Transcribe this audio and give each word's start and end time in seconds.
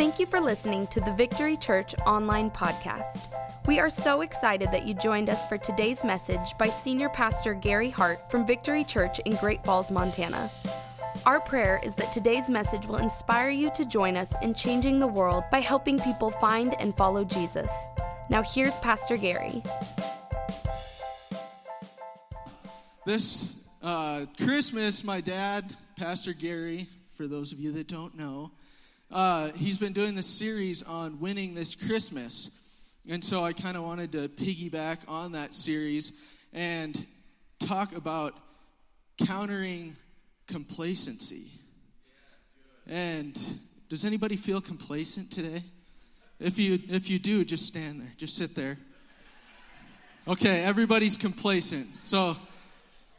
Thank 0.00 0.18
you 0.18 0.24
for 0.24 0.40
listening 0.40 0.86
to 0.86 1.00
the 1.00 1.12
Victory 1.12 1.58
Church 1.58 1.94
online 2.06 2.50
podcast. 2.50 3.26
We 3.66 3.78
are 3.80 3.90
so 3.90 4.22
excited 4.22 4.70
that 4.70 4.86
you 4.86 4.94
joined 4.94 5.28
us 5.28 5.46
for 5.46 5.58
today's 5.58 6.04
message 6.04 6.56
by 6.58 6.68
Senior 6.70 7.10
Pastor 7.10 7.52
Gary 7.52 7.90
Hart 7.90 8.30
from 8.30 8.46
Victory 8.46 8.82
Church 8.82 9.18
in 9.26 9.36
Great 9.36 9.62
Falls, 9.62 9.92
Montana. 9.92 10.50
Our 11.26 11.38
prayer 11.38 11.82
is 11.84 11.94
that 11.96 12.12
today's 12.12 12.48
message 12.48 12.86
will 12.86 12.96
inspire 12.96 13.50
you 13.50 13.70
to 13.72 13.84
join 13.84 14.16
us 14.16 14.32
in 14.40 14.54
changing 14.54 15.00
the 15.00 15.06
world 15.06 15.44
by 15.52 15.60
helping 15.60 16.00
people 16.00 16.30
find 16.30 16.74
and 16.80 16.96
follow 16.96 17.22
Jesus. 17.22 17.70
Now, 18.30 18.42
here's 18.42 18.78
Pastor 18.78 19.18
Gary. 19.18 19.62
This 23.04 23.58
uh, 23.82 24.24
Christmas, 24.42 25.04
my 25.04 25.20
dad, 25.20 25.66
Pastor 25.98 26.32
Gary, 26.32 26.88
for 27.18 27.26
those 27.26 27.52
of 27.52 27.60
you 27.60 27.70
that 27.72 27.86
don't 27.86 28.16
know, 28.16 28.50
uh, 29.10 29.50
he's 29.52 29.76
been 29.76 29.92
doing 29.92 30.14
this 30.14 30.26
series 30.26 30.84
on 30.84 31.18
winning 31.18 31.54
this 31.54 31.74
Christmas. 31.74 32.50
And 33.08 33.24
so 33.24 33.42
I 33.42 33.52
kind 33.52 33.76
of 33.76 33.82
wanted 33.82 34.12
to 34.12 34.28
piggyback 34.28 34.98
on 35.08 35.32
that 35.32 35.52
series 35.52 36.12
and 36.52 37.04
talk 37.58 37.94
about 37.94 38.34
countering 39.18 39.96
complacency. 40.46 41.50
And 42.86 43.36
does 43.88 44.04
anybody 44.04 44.36
feel 44.36 44.60
complacent 44.60 45.32
today? 45.32 45.64
If 46.38 46.58
you 46.58 46.78
if 46.88 47.10
you 47.10 47.18
do, 47.18 47.44
just 47.44 47.66
stand 47.66 48.00
there. 48.00 48.12
Just 48.16 48.36
sit 48.36 48.54
there. 48.54 48.78
Okay, 50.28 50.62
everybody's 50.62 51.16
complacent. 51.16 51.88
So 52.02 52.36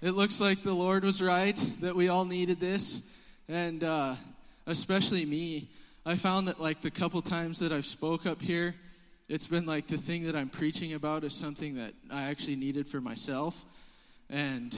it 0.02 0.12
looks 0.12 0.40
like 0.40 0.64
the 0.64 0.74
Lord 0.74 1.04
was 1.04 1.22
right 1.22 1.58
that 1.82 1.96
we 1.96 2.08
all 2.08 2.26
needed 2.26 2.60
this, 2.62 3.02
and 3.50 3.84
uh, 3.84 4.16
especially 4.66 5.26
me. 5.26 5.68
I 6.04 6.16
found 6.16 6.48
that 6.48 6.60
like 6.60 6.82
the 6.82 6.90
couple 6.90 7.22
times 7.22 7.60
that 7.60 7.72
I've 7.72 7.86
spoke 7.86 8.26
up 8.26 8.42
here, 8.42 8.74
it's 9.30 9.46
been 9.46 9.68
like 9.68 9.86
the 9.86 10.00
thing 10.00 10.24
that 10.24 10.36
I'm 10.36 10.50
preaching 10.50 10.96
about 10.96 11.24
is 11.24 11.32
something 11.32 11.76
that 11.76 11.94
I 12.10 12.24
actually 12.24 12.56
needed 12.56 12.88
for 12.88 13.00
myself, 13.00 13.64
and 14.28 14.76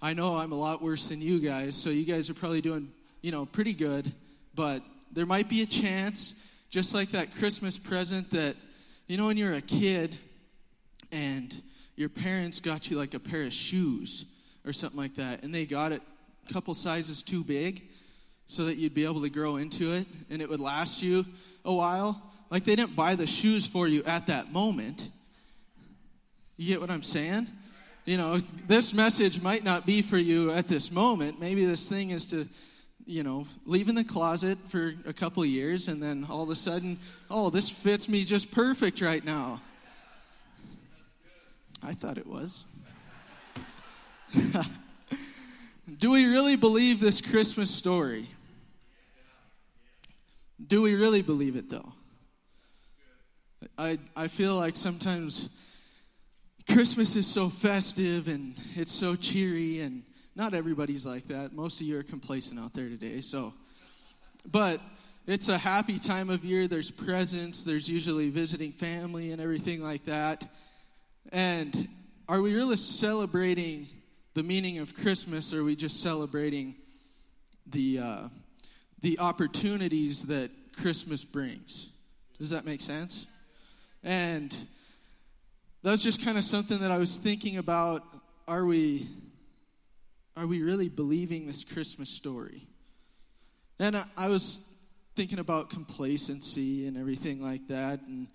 I 0.00 0.14
know 0.14 0.36
I'm 0.36 0.52
a 0.52 0.56
lot 0.56 0.80
worse 0.80 1.08
than 1.08 1.20
you 1.20 1.40
guys, 1.40 1.74
so 1.74 1.90
you 1.90 2.04
guys 2.04 2.30
are 2.30 2.34
probably 2.34 2.60
doing 2.60 2.88
you 3.20 3.32
know 3.32 3.46
pretty 3.46 3.72
good, 3.72 4.12
but 4.54 4.80
there 5.10 5.26
might 5.26 5.48
be 5.48 5.62
a 5.62 5.66
chance, 5.66 6.36
just 6.70 6.94
like 6.94 7.10
that 7.10 7.34
Christmas 7.34 7.76
present 7.76 8.30
that 8.30 8.54
you 9.08 9.16
know 9.16 9.26
when 9.26 9.36
you're 9.36 9.54
a 9.54 9.60
kid 9.60 10.16
and 11.10 11.60
your 11.96 12.08
parents 12.08 12.60
got 12.60 12.92
you 12.92 12.96
like 12.96 13.14
a 13.14 13.20
pair 13.20 13.42
of 13.42 13.52
shoes 13.52 14.26
or 14.64 14.72
something 14.72 15.00
like 15.00 15.16
that, 15.16 15.42
and 15.42 15.52
they 15.52 15.66
got 15.66 15.90
it 15.90 16.00
a 16.48 16.52
couple 16.52 16.74
sizes 16.74 17.24
too 17.24 17.42
big 17.42 17.82
so 18.46 18.66
that 18.66 18.76
you'd 18.76 18.94
be 18.94 19.04
able 19.04 19.22
to 19.22 19.30
grow 19.30 19.56
into 19.56 19.92
it 19.92 20.06
and 20.30 20.42
it 20.42 20.48
would 20.48 20.60
last 20.60 21.02
you 21.02 21.24
a 21.64 21.72
while. 21.72 22.22
Like 22.50 22.64
they 22.64 22.76
didn't 22.76 22.94
buy 22.94 23.14
the 23.14 23.26
shoes 23.26 23.66
for 23.66 23.88
you 23.88 24.04
at 24.04 24.26
that 24.26 24.52
moment. 24.52 25.08
You 26.56 26.68
get 26.68 26.80
what 26.80 26.90
I'm 26.90 27.02
saying? 27.02 27.48
You 28.04 28.18
know, 28.18 28.40
this 28.68 28.92
message 28.92 29.40
might 29.40 29.64
not 29.64 29.86
be 29.86 30.02
for 30.02 30.18
you 30.18 30.50
at 30.50 30.68
this 30.68 30.92
moment. 30.92 31.40
Maybe 31.40 31.64
this 31.64 31.88
thing 31.88 32.10
is 32.10 32.26
to, 32.26 32.46
you 33.06 33.22
know, 33.22 33.46
leave 33.64 33.88
in 33.88 33.94
the 33.94 34.04
closet 34.04 34.58
for 34.68 34.94
a 35.06 35.12
couple 35.12 35.44
years 35.44 35.88
and 35.88 36.02
then 36.02 36.26
all 36.28 36.42
of 36.42 36.50
a 36.50 36.56
sudden, 36.56 36.98
oh, 37.30 37.48
this 37.50 37.70
fits 37.70 38.08
me 38.08 38.24
just 38.24 38.50
perfect 38.50 39.00
right 39.00 39.24
now. 39.24 39.60
I 41.82 41.94
thought 41.94 42.18
it 42.18 42.26
was. 42.26 42.64
Do 45.86 46.10
we 46.10 46.26
really 46.26 46.56
believe 46.56 46.98
this 46.98 47.20
Christmas 47.20 47.70
story? 47.70 48.28
Do 50.66 50.80
we 50.80 50.94
really 50.94 51.20
believe 51.20 51.56
it 51.56 51.68
though? 51.68 51.92
I, 53.76 53.98
I 54.16 54.28
feel 54.28 54.54
like 54.54 54.76
sometimes 54.76 55.50
Christmas 56.70 57.16
is 57.16 57.26
so 57.26 57.50
festive 57.50 58.28
and 58.28 58.54
it's 58.74 58.92
so 58.92 59.14
cheery, 59.14 59.80
and 59.80 60.02
not 60.34 60.54
everybody's 60.54 61.04
like 61.04 61.28
that. 61.28 61.52
Most 61.52 61.80
of 61.80 61.86
you 61.86 61.98
are 61.98 62.02
complacent 62.02 62.58
out 62.58 62.72
there 62.72 62.88
today, 62.88 63.20
so. 63.20 63.52
But 64.50 64.80
it's 65.26 65.48
a 65.48 65.58
happy 65.58 65.98
time 65.98 66.30
of 66.30 66.44
year. 66.44 66.66
There's 66.66 66.90
presents, 66.90 67.62
there's 67.62 67.88
usually 67.88 68.30
visiting 68.30 68.72
family 68.72 69.32
and 69.32 69.40
everything 69.40 69.82
like 69.82 70.04
that. 70.06 70.50
And 71.30 71.88
are 72.28 72.40
we 72.40 72.54
really 72.54 72.76
celebrating 72.78 73.88
the 74.34 74.42
meaning 74.42 74.78
of 74.78 74.94
Christmas, 74.94 75.52
are 75.52 75.62
we 75.62 75.76
just 75.76 76.02
celebrating 76.02 76.74
the, 77.68 78.00
uh, 78.00 78.28
the 79.00 79.20
opportunities 79.20 80.26
that 80.26 80.50
Christmas 80.76 81.24
brings? 81.24 81.88
Does 82.38 82.50
that 82.50 82.64
make 82.64 82.80
sense? 82.80 83.26
And 84.02 84.54
that's 85.84 86.02
just 86.02 86.20
kind 86.20 86.36
of 86.36 86.44
something 86.44 86.80
that 86.80 86.90
I 86.90 86.98
was 86.98 87.16
thinking 87.16 87.58
about. 87.58 88.02
Are 88.48 88.64
we, 88.64 89.08
are 90.36 90.48
we 90.48 90.62
really 90.62 90.88
believing 90.88 91.46
this 91.46 91.62
Christmas 91.62 92.10
story? 92.10 92.66
And 93.78 93.96
I, 93.96 94.04
I 94.16 94.28
was 94.28 94.60
thinking 95.14 95.38
about 95.38 95.70
complacency 95.70 96.88
and 96.88 96.98
everything 96.98 97.40
like 97.40 97.68
that. 97.68 98.00
And, 98.00 98.26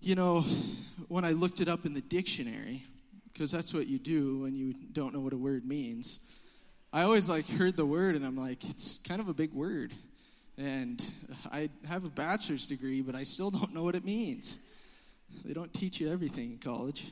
you 0.00 0.14
know, 0.14 0.42
when 1.08 1.24
I 1.24 1.32
looked 1.32 1.60
it 1.60 1.68
up 1.68 1.84
in 1.84 1.94
the 1.94 2.00
dictionary, 2.00 2.84
because 3.34 3.50
that's 3.50 3.74
what 3.74 3.88
you 3.88 3.98
do 3.98 4.38
when 4.38 4.54
you 4.54 4.72
don't 4.92 5.12
know 5.12 5.18
what 5.18 5.32
a 5.32 5.36
word 5.36 5.66
means. 5.66 6.20
I 6.92 7.02
always 7.02 7.28
like 7.28 7.48
heard 7.48 7.76
the 7.76 7.84
word 7.84 8.14
and 8.14 8.24
I'm 8.24 8.36
like, 8.36 8.64
it's 8.64 9.00
kind 9.06 9.20
of 9.20 9.28
a 9.28 9.34
big 9.34 9.52
word. 9.52 9.92
And 10.56 11.04
I 11.50 11.68
have 11.84 12.04
a 12.04 12.08
bachelor's 12.08 12.64
degree, 12.64 13.02
but 13.02 13.16
I 13.16 13.24
still 13.24 13.50
don't 13.50 13.74
know 13.74 13.82
what 13.82 13.96
it 13.96 14.04
means. 14.04 14.58
They 15.44 15.52
don't 15.52 15.74
teach 15.74 15.98
you 16.00 16.12
everything 16.12 16.52
in 16.52 16.58
college. 16.58 17.10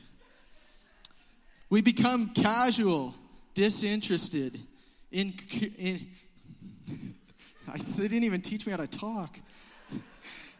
We 1.69 1.81
become 1.81 2.29
casual, 2.29 3.13
disinterested, 3.53 4.61
in, 5.11 5.33
in 5.77 6.07
they 7.97 8.07
didn't 8.07 8.23
even 8.23 8.39
teach 8.39 8.65
me 8.65 8.71
how 8.71 8.77
to 8.77 8.87
talk. 8.87 9.37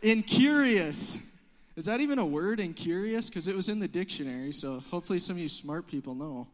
Incurious, 0.01 1.17
is 1.75 1.85
that 1.85 2.01
even 2.01 2.19
a 2.19 2.25
word, 2.25 2.59
in 2.59 2.73
curious? 2.73 3.29
Because 3.29 3.47
it 3.47 3.55
was 3.55 3.67
in 3.67 3.79
the 3.79 3.87
dictionary, 3.87 4.53
so 4.53 4.79
hopefully 4.91 5.19
some 5.19 5.37
of 5.37 5.41
you 5.41 5.49
smart 5.49 5.87
people 5.87 6.13
know. 6.13 6.47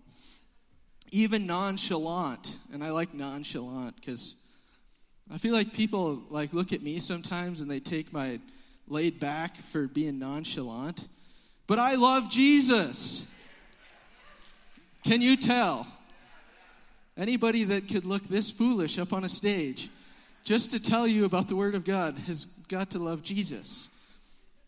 Even 1.11 1.45
nonchalant, 1.45 2.55
and 2.71 2.83
I 2.83 2.91
like 2.91 3.13
nonchalant 3.13 3.95
because 3.95 4.35
I 5.31 5.37
feel 5.37 5.53
like 5.53 5.73
people 5.73 6.23
like 6.29 6.53
look 6.53 6.71
at 6.71 6.81
me 6.81 6.99
sometimes 6.99 7.61
and 7.61 7.69
they 7.69 7.79
take 7.79 8.13
my 8.13 8.39
laid 8.87 9.19
back 9.19 9.57
for 9.71 9.87
being 9.87 10.19
nonchalant. 10.19 11.07
But 11.67 11.79
I 11.79 11.95
love 11.95 12.31
Jesus. 12.31 13.25
Can 15.03 15.21
you 15.21 15.35
tell? 15.35 15.85
Anybody 17.17 17.65
that 17.65 17.89
could 17.89 18.05
look 18.05 18.27
this 18.29 18.49
foolish 18.49 18.97
up 18.97 19.11
on 19.11 19.25
a 19.25 19.29
stage 19.29 19.89
just 20.45 20.71
to 20.71 20.79
tell 20.79 21.05
you 21.05 21.25
about 21.25 21.49
the 21.49 21.55
Word 21.55 21.75
of 21.75 21.83
God 21.83 22.17
has 22.19 22.45
got 22.69 22.91
to 22.91 22.99
love 22.99 23.21
Jesus. 23.21 23.88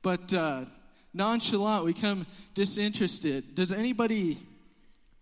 But 0.01 0.33
uh, 0.33 0.65
nonchalant, 1.13 1.85
we 1.85 1.93
come 1.93 2.25
disinterested. 2.53 3.55
Does 3.55 3.71
anybody 3.71 4.39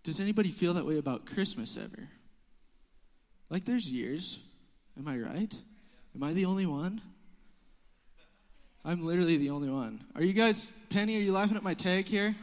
does 0.02 0.18
anybody 0.18 0.50
feel 0.50 0.74
that 0.74 0.86
way 0.86 0.98
about 0.98 1.26
Christmas 1.26 1.76
ever? 1.76 2.08
Like 3.50 3.64
there's 3.64 3.90
years. 3.90 4.38
Am 4.98 5.06
I 5.06 5.18
right? 5.18 5.54
Am 6.14 6.22
I 6.22 6.32
the 6.32 6.46
only 6.46 6.66
one? 6.66 7.02
I'm 8.84 9.04
literally 9.04 9.36
the 9.36 9.50
only 9.50 9.68
one. 9.68 10.02
Are 10.14 10.22
you 10.22 10.32
guys, 10.32 10.70
Penny, 10.88 11.16
are 11.16 11.20
you 11.20 11.32
laughing 11.32 11.56
at 11.56 11.62
my 11.62 11.74
tag 11.74 12.06
here? 12.06 12.34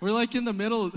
We're 0.00 0.10
like 0.10 0.34
in 0.34 0.44
the 0.44 0.52
middle. 0.52 0.92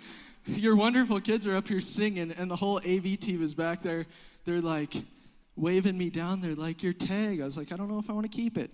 Your 0.46 0.76
wonderful 0.76 1.20
kids 1.20 1.46
are 1.46 1.56
up 1.56 1.66
here 1.66 1.80
singing, 1.80 2.30
and 2.32 2.50
the 2.50 2.56
whole 2.56 2.78
AV 2.78 3.18
team 3.18 3.42
is 3.42 3.54
back 3.54 3.82
there. 3.82 4.06
They're 4.44 4.60
like 4.60 4.94
waving 5.56 5.98
me 5.98 6.10
down. 6.10 6.40
They're 6.40 6.54
like, 6.54 6.82
Your 6.82 6.92
tag. 6.92 7.40
I 7.40 7.44
was 7.44 7.56
like, 7.56 7.72
I 7.72 7.76
don't 7.76 7.88
know 7.88 7.98
if 7.98 8.08
I 8.08 8.12
want 8.12 8.30
to 8.30 8.36
keep 8.36 8.56
it. 8.56 8.70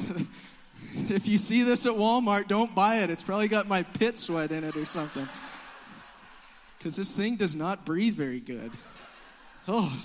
if 1.08 1.28
you 1.28 1.38
see 1.38 1.62
this 1.62 1.86
at 1.86 1.92
Walmart, 1.92 2.48
don't 2.48 2.74
buy 2.74 2.98
it. 2.98 3.10
It's 3.10 3.24
probably 3.24 3.48
got 3.48 3.68
my 3.68 3.82
pit 3.82 4.18
sweat 4.18 4.52
in 4.52 4.64
it 4.64 4.76
or 4.76 4.86
something. 4.86 5.28
Because 6.78 6.96
this 6.96 7.14
thing 7.16 7.36
does 7.36 7.54
not 7.54 7.84
breathe 7.84 8.16
very 8.16 8.40
good. 8.40 8.72
Oh, 9.68 10.02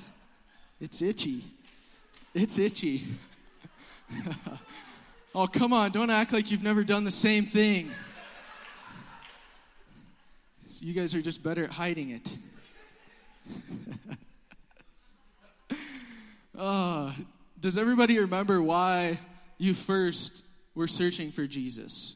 it's 0.80 1.02
itchy. 1.02 1.44
It's 2.34 2.60
itchy. 2.60 3.08
oh, 5.36 5.48
come 5.48 5.74
on. 5.74 5.92
Don't 5.92 6.12
act 6.12 6.34
like 6.34 6.52
you've 6.52 6.64
never 6.64 6.84
done 6.84 7.04
the 7.04 7.12
same 7.12 7.46
thing. 7.46 7.92
So 10.70 10.86
you 10.86 10.94
guys 10.94 11.16
are 11.16 11.22
just 11.22 11.42
better 11.42 11.64
at 11.64 11.72
hiding 11.72 12.12
it. 12.12 12.38
oh, 16.56 17.16
does 17.60 17.78
everybody 17.78 18.20
remember 18.20 18.62
why 18.62 19.18
you 19.58 19.74
first 19.74 20.44
were 20.76 20.88
searching 20.88 21.32
for 21.32 21.48
Jesus? 21.48 22.16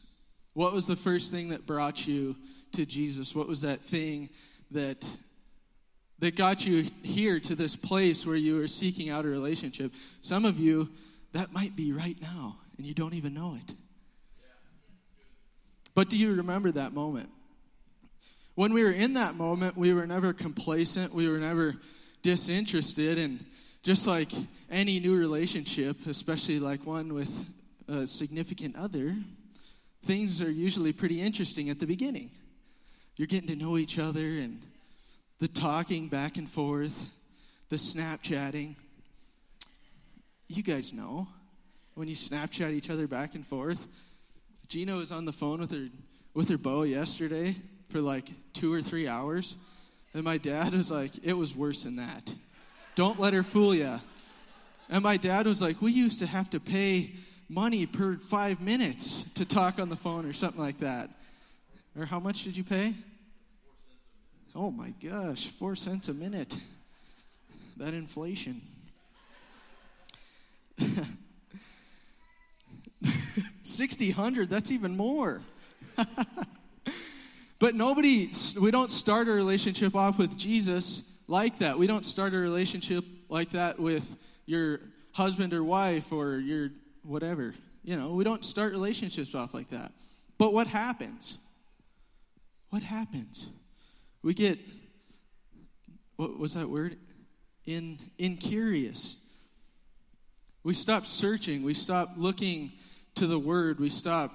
What 0.53 0.73
was 0.73 0.85
the 0.85 0.95
first 0.95 1.31
thing 1.31 1.49
that 1.49 1.65
brought 1.65 2.07
you 2.07 2.35
to 2.73 2.85
Jesus? 2.85 3.33
What 3.33 3.47
was 3.47 3.61
that 3.61 3.81
thing 3.81 4.29
that 4.71 5.03
that 6.21 6.35
got 6.35 6.65
you 6.65 6.85
here 7.01 7.39
to 7.39 7.55
this 7.55 7.75
place 7.75 8.25
where 8.25 8.35
you 8.35 8.61
are 8.61 8.67
seeking 8.67 9.09
out 9.09 9.25
a 9.25 9.27
relationship. 9.27 9.91
Some 10.21 10.45
of 10.45 10.59
you, 10.59 10.89
that 11.33 11.51
might 11.51 11.75
be 11.75 11.91
right 11.91 12.15
now, 12.21 12.57
and 12.77 12.85
you 12.85 12.93
don't 12.93 13.15
even 13.15 13.33
know 13.33 13.57
it. 13.57 13.75
But 15.95 16.09
do 16.09 16.17
you 16.17 16.33
remember 16.35 16.71
that 16.71 16.93
moment? 16.93 17.29
When 18.53 18.71
we 18.71 18.83
were 18.83 18.91
in 18.91 19.15
that 19.15 19.33
moment, 19.33 19.75
we 19.75 19.93
were 19.93 20.05
never 20.05 20.31
complacent, 20.31 21.13
we 21.13 21.27
were 21.27 21.39
never 21.39 21.75
disinterested, 22.21 23.17
and 23.17 23.43
just 23.83 24.05
like 24.05 24.31
any 24.69 24.99
new 24.99 25.17
relationship, 25.17 25.97
especially 26.05 26.59
like 26.59 26.85
one 26.85 27.13
with 27.13 27.31
a 27.87 28.05
significant 28.05 28.75
other, 28.75 29.15
things 30.05 30.41
are 30.41 30.51
usually 30.51 30.93
pretty 30.93 31.19
interesting 31.19 31.69
at 31.69 31.79
the 31.79 31.87
beginning. 31.87 32.29
You're 33.15 33.27
getting 33.27 33.47
to 33.49 33.55
know 33.55 33.77
each 33.77 33.97
other 33.99 34.19
and 34.19 34.61
the 35.39 35.47
talking 35.47 36.07
back 36.07 36.37
and 36.37 36.49
forth, 36.49 36.93
the 37.69 37.75
Snapchatting. 37.75 38.75
You 40.47 40.63
guys 40.63 40.93
know 40.93 41.27
when 41.95 42.07
you 42.07 42.15
Snapchat 42.15 42.71
each 42.71 42.89
other 42.89 43.07
back 43.07 43.33
and 43.33 43.45
forth. 43.45 43.79
Gina 44.67 44.95
was 44.95 45.11
on 45.11 45.25
the 45.25 45.33
phone 45.33 45.59
with 45.59 45.71
her 45.71 45.87
with 46.33 46.47
her 46.49 46.57
beau 46.57 46.83
yesterday 46.83 47.55
for 47.89 47.99
like 47.99 48.31
two 48.53 48.71
or 48.71 48.81
three 48.81 49.07
hours, 49.07 49.57
and 50.13 50.23
my 50.23 50.37
dad 50.37 50.73
was 50.73 50.91
like, 50.91 51.11
"It 51.23 51.33
was 51.33 51.55
worse 51.55 51.83
than 51.83 51.97
that. 51.97 52.33
Don't 52.95 53.19
let 53.19 53.33
her 53.33 53.43
fool 53.43 53.73
you." 53.73 53.99
And 54.89 55.03
my 55.03 55.17
dad 55.17 55.45
was 55.45 55.61
like, 55.61 55.81
"We 55.81 55.91
used 55.91 56.19
to 56.19 56.25
have 56.25 56.49
to 56.51 56.59
pay 56.59 57.13
money 57.47 57.85
per 57.85 58.17
five 58.17 58.61
minutes 58.61 59.25
to 59.35 59.45
talk 59.45 59.79
on 59.79 59.89
the 59.89 59.95
phone 59.95 60.25
or 60.25 60.33
something 60.33 60.61
like 60.61 60.79
that." 60.79 61.09
Or 61.97 62.05
how 62.05 62.19
much 62.19 62.43
did 62.43 62.55
you 62.55 62.63
pay? 62.63 62.93
Oh 64.53 64.69
my 64.71 64.93
gosh, 65.01 65.47
four 65.47 65.75
cents 65.75 66.07
a 66.09 66.13
minute. 66.13 66.57
That 67.77 67.93
inflation. 67.93 68.61
Sixty 73.63 74.11
hundred, 74.11 74.49
that's 74.49 74.71
even 74.71 74.97
more. 74.97 75.41
but 77.59 77.75
nobody, 77.75 78.31
we 78.59 78.71
don't 78.71 78.91
start 78.91 79.27
a 79.27 79.31
relationship 79.31 79.95
off 79.95 80.17
with 80.17 80.37
Jesus 80.37 81.03
like 81.31 81.59
that. 81.59 81.79
We 81.79 81.87
don't 81.87 82.05
start 82.05 82.33
a 82.33 82.37
relationship 82.37 83.05
like 83.29 83.51
that 83.51 83.79
with 83.79 84.03
your 84.45 84.81
husband 85.13 85.53
or 85.53 85.63
wife 85.63 86.11
or 86.11 86.37
your 86.37 86.69
whatever. 87.03 87.53
You 87.83 87.95
know, 87.95 88.13
we 88.13 88.23
don't 88.23 88.43
start 88.43 88.73
relationships 88.73 89.33
off 89.33 89.53
like 89.53 89.69
that. 89.69 89.93
But 90.37 90.53
what 90.53 90.67
happens? 90.67 91.37
What 92.69 92.83
happens? 92.83 93.47
We 94.21 94.33
get, 94.33 94.59
what 96.17 96.37
was 96.37 96.53
that 96.53 96.69
word? 96.69 96.97
In, 97.65 97.99
incurious. 98.17 99.15
We 100.63 100.73
stop 100.73 101.07
searching. 101.07 101.63
We 101.63 101.73
stop 101.73 102.11
looking 102.17 102.73
to 103.15 103.25
the 103.25 103.39
word. 103.39 103.79
We 103.79 103.89
stop. 103.89 104.33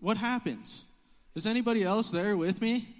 What 0.00 0.16
happens? 0.16 0.84
Is 1.34 1.46
anybody 1.46 1.84
else 1.84 2.10
there 2.10 2.36
with 2.36 2.60
me? 2.60 2.97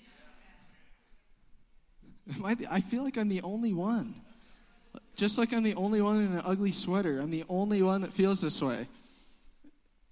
I, 2.45 2.57
I 2.71 2.81
feel 2.81 3.05
like 3.05 3.17
I'm 3.17 3.29
the 3.29 3.43
only 3.43 3.73
one. 3.73 4.15
Just 5.17 5.39
like 5.39 5.53
I'm 5.53 5.63
the 5.63 5.75
only 5.75 6.01
one 6.01 6.25
in 6.25 6.33
an 6.33 6.43
ugly 6.45 6.73
sweater. 6.73 7.21
I'm 7.21 7.31
the 7.31 7.45
only 7.49 7.83
one 7.83 8.03
that 8.03 8.13
feels 8.13 8.41
this 8.41 8.61
way. 8.63 8.87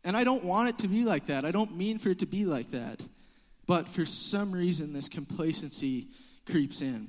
And 0.05 0.17
I 0.17 0.25
don't 0.25 0.45
want 0.45 0.69
it 0.69 0.79
to 0.79 0.89
be 0.89 1.05
like 1.05 1.27
that. 1.27 1.45
I 1.45 1.51
don't 1.51 1.77
mean 1.77 1.99
for 1.99 2.11
it 2.11 2.21
to 2.21 2.27
be 2.27 2.45
like 2.45 2.71
that. 2.71 3.01
But 3.67 3.89
for 3.89 4.07
some 4.07 4.53
reason, 4.53 4.93
this 4.93 5.09
complacency 5.09 6.09
creeps 6.47 6.81
in. 6.81 7.09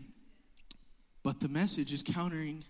But 1.23 1.39
the 1.39 1.47
message 1.47 1.93
is 1.93 2.01
countering 2.01 2.63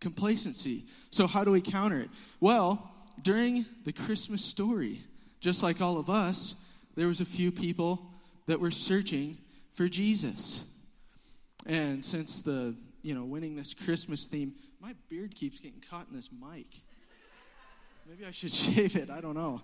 complacency. 0.00 0.86
So, 1.10 1.26
how 1.26 1.44
do 1.44 1.50
we 1.50 1.60
counter 1.60 1.98
it? 1.98 2.10
Well, 2.40 2.90
during 3.22 3.66
the 3.84 3.92
Christmas 3.92 4.44
story, 4.44 5.02
just 5.40 5.62
like 5.62 5.80
all 5.80 5.98
of 5.98 6.08
us, 6.08 6.54
there 6.96 7.08
was 7.08 7.20
a 7.20 7.26
few 7.26 7.52
people 7.52 8.10
that 8.46 8.60
were 8.60 8.70
searching 8.70 9.38
for 9.72 9.88
Jesus. 9.88 10.64
And 11.66 12.04
since 12.04 12.42
the, 12.42 12.74
you 13.02 13.14
know, 13.14 13.24
winning 13.24 13.56
this 13.56 13.74
Christmas 13.74 14.26
theme, 14.26 14.54
my 14.80 14.94
beard 15.08 15.34
keeps 15.34 15.58
getting 15.58 15.82
caught 15.90 16.06
in 16.08 16.14
this 16.14 16.30
mic. 16.30 16.66
Maybe 18.08 18.24
I 18.24 18.30
should 18.30 18.52
shave 18.52 18.94
it. 18.94 19.10
I 19.10 19.20
don't 19.20 19.34
know. 19.34 19.60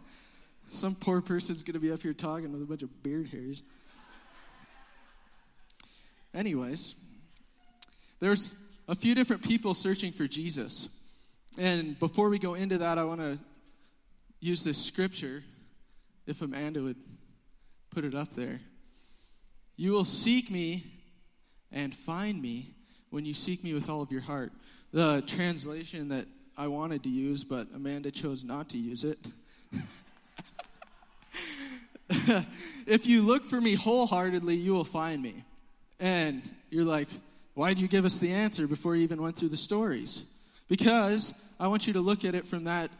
Some 0.73 0.97
poor 0.97 1.21
person's 1.21 1.63
going 1.63 1.75
to 1.75 1.81
be 1.81 1.93
up 1.93 2.03
here 2.03 2.13
talking 2.13 2.53
with 2.53 2.63
a 2.63 2.65
bunch 2.65 2.83
of 2.83 3.03
beard 3.03 3.29
hairs. 3.29 3.63
Anyways, 6.35 6.95
there's 8.21 8.55
a 8.89 8.95
few 8.95 9.15
different 9.15 9.43
people 9.43 9.75
searching 9.75 10.13
for 10.13 10.27
Jesus. 10.27 10.89
And 11.59 11.99
before 11.99 12.31
we 12.31 12.39
go 12.39 12.55
into 12.55 12.79
that, 12.79 12.99
I 12.99 13.05
want 13.05 13.21
to 13.21 13.39
use 14.41 14.65
this 14.65 14.79
scripture, 14.79 15.45
if 16.27 16.41
Amanda 16.41 16.83
would 16.83 16.97
put 17.91 18.05
it 18.05 18.15
up 18.15 18.35
there. 18.35 18.61
You 19.77 19.93
will 19.93 20.07
seek 20.07 20.51
me 20.51 20.85
and 21.73 21.95
find 21.95 22.41
me 22.41 22.75
when 23.11 23.25
you 23.25 23.35
seek 23.35 23.65
me 23.65 23.75
with 23.75 23.89
all 23.89 24.03
of 24.03 24.11
your 24.11 24.21
heart. 24.21 24.53
The 24.93 25.23
translation 25.27 26.09
that 26.09 26.27
I 26.57 26.67
wanted 26.67 27.03
to 27.05 27.09
use, 27.09 27.45
but 27.45 27.69
Amanda 27.75 28.11
chose 28.11 28.45
not 28.45 28.69
to 28.71 28.79
use 28.79 29.05
it. 29.05 29.19
if 32.87 33.07
you 33.07 33.23
look 33.23 33.45
for 33.45 33.61
me 33.61 33.75
wholeheartedly, 33.75 34.57
you 34.57 34.73
will 34.73 34.85
find 34.85 35.23
me. 35.23 35.45
And 35.99 36.43
you're 36.71 36.85
like, 36.85 37.09
why'd 37.55 37.79
you 37.79 37.89
give 37.89 38.05
us 38.05 38.19
the 38.19 38.33
answer 38.33 38.67
before 38.67 38.97
you 38.97 39.03
even 39.03 39.23
went 39.23 39.37
through 39.37 39.49
the 39.49 39.57
stories? 39.57 40.25
Because 40.69 41.33
I 41.59 41.69
want 41.69 41.87
you 41.87 41.93
to 41.95 42.01
look 42.01 42.25
at 42.25 42.35
it 42.35 42.47
from 42.47 42.65
that, 42.65 42.91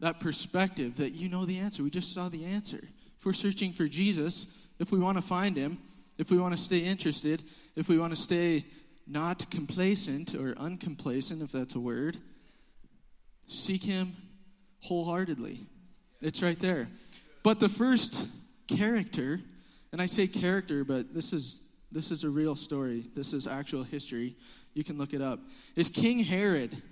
that 0.00 0.20
perspective 0.20 0.96
that 0.96 1.12
you 1.12 1.28
know 1.28 1.44
the 1.44 1.58
answer. 1.58 1.82
We 1.82 1.90
just 1.90 2.14
saw 2.14 2.28
the 2.28 2.44
answer. 2.44 2.80
If 3.18 3.26
we're 3.26 3.32
searching 3.32 3.72
for 3.72 3.88
Jesus, 3.88 4.46
if 4.78 4.92
we 4.92 4.98
want 4.98 5.18
to 5.18 5.22
find 5.22 5.56
him, 5.56 5.78
if 6.18 6.30
we 6.30 6.38
want 6.38 6.56
to 6.56 6.62
stay 6.62 6.78
interested, 6.78 7.42
if 7.76 7.88
we 7.88 7.98
want 7.98 8.14
to 8.14 8.20
stay 8.20 8.66
not 9.06 9.50
complacent 9.50 10.34
or 10.34 10.54
uncomplacent, 10.56 11.42
if 11.42 11.52
that's 11.52 11.74
a 11.74 11.80
word, 11.80 12.18
seek 13.46 13.84
him 13.84 14.16
wholeheartedly. 14.80 15.66
It's 16.20 16.42
right 16.42 16.58
there. 16.58 16.88
But 17.42 17.60
the 17.60 17.68
first 17.68 18.26
character, 18.68 19.40
and 19.92 20.00
I 20.00 20.06
say 20.06 20.26
character, 20.26 20.84
but 20.84 21.12
this 21.12 21.32
is 21.32 21.60
this 21.94 22.10
is 22.10 22.24
a 22.24 22.28
real 22.28 22.56
story. 22.56 23.06
This 23.14 23.32
is 23.32 23.46
actual 23.46 23.84
history. 23.84 24.34
You 24.72 24.82
can 24.82 24.98
look 24.98 25.14
it 25.14 25.22
up. 25.22 25.38
Is 25.76 25.90
King 25.90 26.18
Herod. 26.18 26.82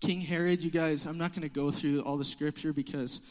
King 0.00 0.20
Herod, 0.20 0.62
you 0.62 0.70
guys, 0.70 1.06
I'm 1.06 1.16
not 1.16 1.30
going 1.30 1.42
to 1.42 1.48
go 1.48 1.70
through 1.70 2.02
all 2.02 2.18
the 2.18 2.24
scripture 2.24 2.74
because 2.74 3.22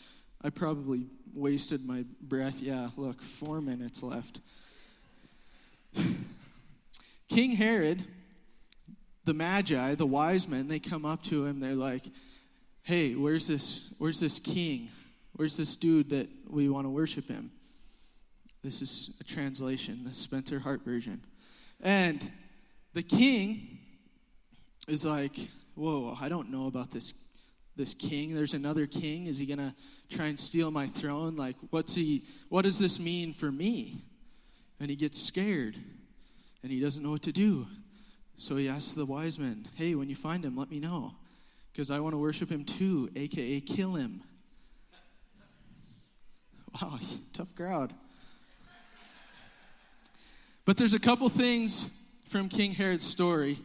I 0.45 0.51
probably 0.51 1.07
wasted 1.33 1.83
my 1.87 2.05
breath. 2.21 2.57
Yeah, 2.59 2.89
look, 2.97 3.19
four 3.19 3.61
minutes 3.61 4.03
left. 4.03 4.41
King 7.29 7.53
Herod, 7.53 8.05
the 9.23 9.33
Magi, 9.33 9.95
the 9.95 10.05
wise 10.05 10.47
men, 10.47 10.67
they 10.67 10.77
come 10.77 11.03
up 11.03 11.23
to 11.23 11.47
him. 11.47 11.61
They're 11.61 11.73
like, 11.73 12.03
"Hey, 12.83 13.15
where's 13.15 13.47
this? 13.47 13.91
Where's 13.97 14.19
this 14.19 14.37
king? 14.37 14.89
Where's 15.33 15.57
this 15.57 15.75
dude 15.75 16.11
that 16.11 16.29
we 16.47 16.69
want 16.69 16.85
to 16.85 16.91
worship 16.91 17.27
him? 17.27 17.49
This 18.63 18.83
is 18.83 19.09
a 19.19 19.23
translation, 19.23 20.03
the 20.03 20.13
Spencer 20.13 20.59
Hart 20.59 20.85
version. 20.85 21.23
And 21.81 22.31
the 22.93 23.01
king 23.01 23.79
is 24.87 25.03
like, 25.03 25.49
Whoa, 25.73 26.15
I 26.21 26.29
don't 26.29 26.51
know 26.51 26.67
about 26.67 26.91
this 26.91 27.15
this 27.75 27.94
king. 27.94 28.34
There's 28.34 28.53
another 28.53 28.88
king. 28.88 29.27
Is 29.27 29.38
he 29.38 29.46
gonna 29.46 29.75
try 30.10 30.27
and 30.27 30.39
steal 30.39 30.72
my 30.72 30.88
throne? 30.88 31.36
Like, 31.36 31.55
what's 31.70 31.96
he 31.96 32.24
what 32.50 32.63
does 32.63 32.79
this 32.79 33.00
mean 33.00 33.34
for 33.34 33.51
me? 33.51 34.03
And 34.79 34.89
he 34.89 34.96
gets 34.96 35.22
scared 35.22 35.75
and 36.63 36.72
he 36.72 36.79
doesn't 36.79 37.03
know 37.03 37.12
what 37.12 37.24
to 37.24 37.32
do. 37.32 37.67
So 38.38 38.58
he 38.58 38.67
asks 38.67 38.94
the 38.94 39.05
wise 39.05 39.39
men, 39.39 39.67
Hey, 39.75 39.96
when 39.96 40.10
you 40.10 40.15
find 40.15 40.44
him, 40.44 40.58
let 40.58 40.70
me 40.70 40.79
know. 40.79 41.13
Because 41.72 41.91
I 41.91 42.00
want 42.00 42.13
to 42.13 42.17
worship 42.17 42.50
him 42.50 42.63
too, 42.63 43.10
aka 43.15 43.62
kill 43.62 43.96
him. 43.96 44.22
Wow, 46.82 47.00
tough 47.34 47.53
crowd. 47.55 47.94
But 50.65 50.77
there's 50.77 50.94
a 50.94 51.00
couple 51.00 51.29
things 51.29 51.88
from 52.27 52.50
King 52.50 52.72
Herod's 52.72 53.05
story, 53.05 53.60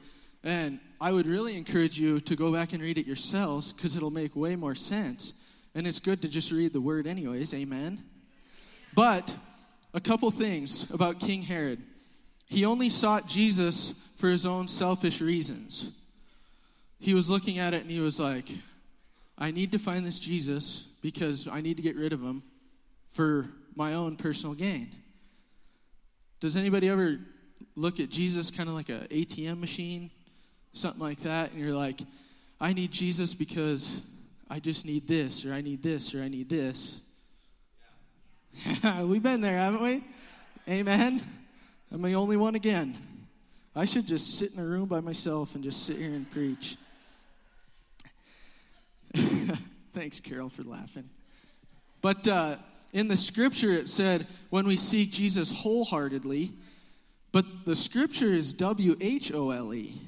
and 0.45 0.79
I 1.00 1.12
would 1.12 1.26
really 1.26 1.57
encourage 1.57 1.99
you 1.99 2.21
to 2.21 2.37
go 2.37 2.52
back 2.52 2.75
and 2.75 2.83
read 2.83 2.99
it 2.99 3.07
yourselves 3.07 3.73
because 3.73 3.97
it'll 3.97 4.11
make 4.11 4.37
way 4.37 4.54
more 4.54 4.75
sense. 4.75 5.33
And 5.75 5.87
it's 5.87 5.99
good 5.99 6.21
to 6.23 6.28
just 6.28 6.50
read 6.50 6.73
the 6.73 6.80
word, 6.80 7.07
anyways. 7.07 7.54
Amen. 7.54 8.04
But 8.95 9.35
a 9.95 10.00
couple 10.00 10.30
things 10.30 10.90
about 10.90 11.19
King 11.19 11.42
Herod. 11.42 11.83
He 12.49 12.64
only 12.64 12.90
sought 12.90 13.28
Jesus 13.28 13.95
for 14.16 14.28
his 14.28 14.45
own 14.45 14.69
selfish 14.69 15.21
reasons. 15.21 15.90
He 16.99 17.14
was 17.14 17.30
looking 17.30 17.59
at 17.59 17.73
it 17.73 17.83
and 17.83 17.90
he 17.90 18.00
was 18.00 18.21
like, 18.21 18.49
I 19.38 19.52
need 19.52 19.73
to 19.73 19.78
find 19.78 20.07
this 20.07 20.21
Jesus 20.21 20.87
because 21.00 21.49
I 21.49 21.62
need 21.62 21.78
to 21.78 21.83
get 21.83 21.97
rid 21.97 22.12
of 22.12 22.21
him 22.21 22.42
for 23.12 23.49
my 23.75 23.95
own 23.95 24.16
personal 24.16 24.54
gain. 24.54 24.90
Does 26.40 26.57
anybody 26.57 26.88
ever 26.88 27.19
look 27.75 28.00
at 28.00 28.11
Jesus 28.11 28.50
kind 28.50 28.69
of 28.69 28.75
like 28.75 28.90
a 28.90 29.07
ATM 29.11 29.61
machine, 29.61 30.11
something 30.73 31.00
like 31.00 31.21
that, 31.23 31.53
and 31.53 31.61
you're 31.61 31.75
like, 31.75 32.00
I 32.61 32.73
need 32.73 32.93
Jesus 32.93 33.35
because 33.35 34.00
I 34.49 34.61
just 34.61 34.85
need 34.85 35.07
this, 35.09 35.45
or 35.45 35.53
I 35.53 35.61
need 35.61 35.83
this, 35.83 36.15
or 36.15 36.23
I 36.23 36.29
need 36.29 36.49
this. 36.49 36.99
Yeah. 38.83 39.03
We've 39.05 39.23
been 39.23 39.41
there, 39.41 39.57
haven't 39.57 39.83
we? 39.83 40.05
Amen. 40.69 41.23
I'm 41.93 42.03
the 42.03 42.15
only 42.15 42.37
one 42.37 42.55
again. 42.55 42.99
I 43.75 43.85
should 43.85 44.07
just 44.07 44.39
sit 44.39 44.53
in 44.53 44.61
a 44.61 44.65
room 44.65 44.87
by 44.87 45.00
myself 45.00 45.55
and 45.55 45.65
just 45.65 45.87
sit 45.87 45.97
here 45.97 46.12
and 46.12 46.31
preach. 46.31 46.77
Thanks, 49.95 50.21
Carol, 50.21 50.49
for 50.49 50.62
laughing. 50.62 51.09
But 52.03 52.27
uh, 52.29 52.57
in 52.93 53.09
the 53.09 53.17
scripture, 53.17 53.73
it 53.73 53.89
said, 53.89 54.27
when 54.50 54.67
we 54.67 54.77
seek 54.77 55.12
Jesus 55.12 55.50
wholeheartedly, 55.50 56.53
but 57.33 57.45
the 57.65 57.77
scripture 57.77 58.33
is 58.33 58.53
W 58.53 58.97
H 59.00 59.33
O 59.33 59.50
L 59.50 59.73
E. 59.73 60.00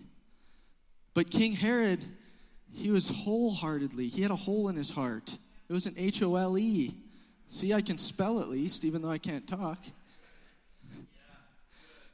But 1.14 1.30
King 1.30 1.52
Herod, 1.52 2.00
he 2.72 2.90
was 2.90 3.08
wholeheartedly, 3.08 4.08
he 4.08 4.22
had 4.22 4.30
a 4.30 4.36
hole 4.36 4.68
in 4.68 4.76
his 4.76 4.90
heart. 4.90 5.36
It 5.68 5.72
was 5.72 5.86
an 5.86 5.94
H 5.96 6.22
O 6.22 6.36
L 6.36 6.58
E. 6.58 6.94
See, 7.48 7.74
I 7.74 7.82
can 7.82 7.98
spell 7.98 8.40
at 8.40 8.48
least, 8.48 8.84
even 8.84 9.02
though 9.02 9.10
I 9.10 9.18
can't 9.18 9.46
talk. 9.46 9.78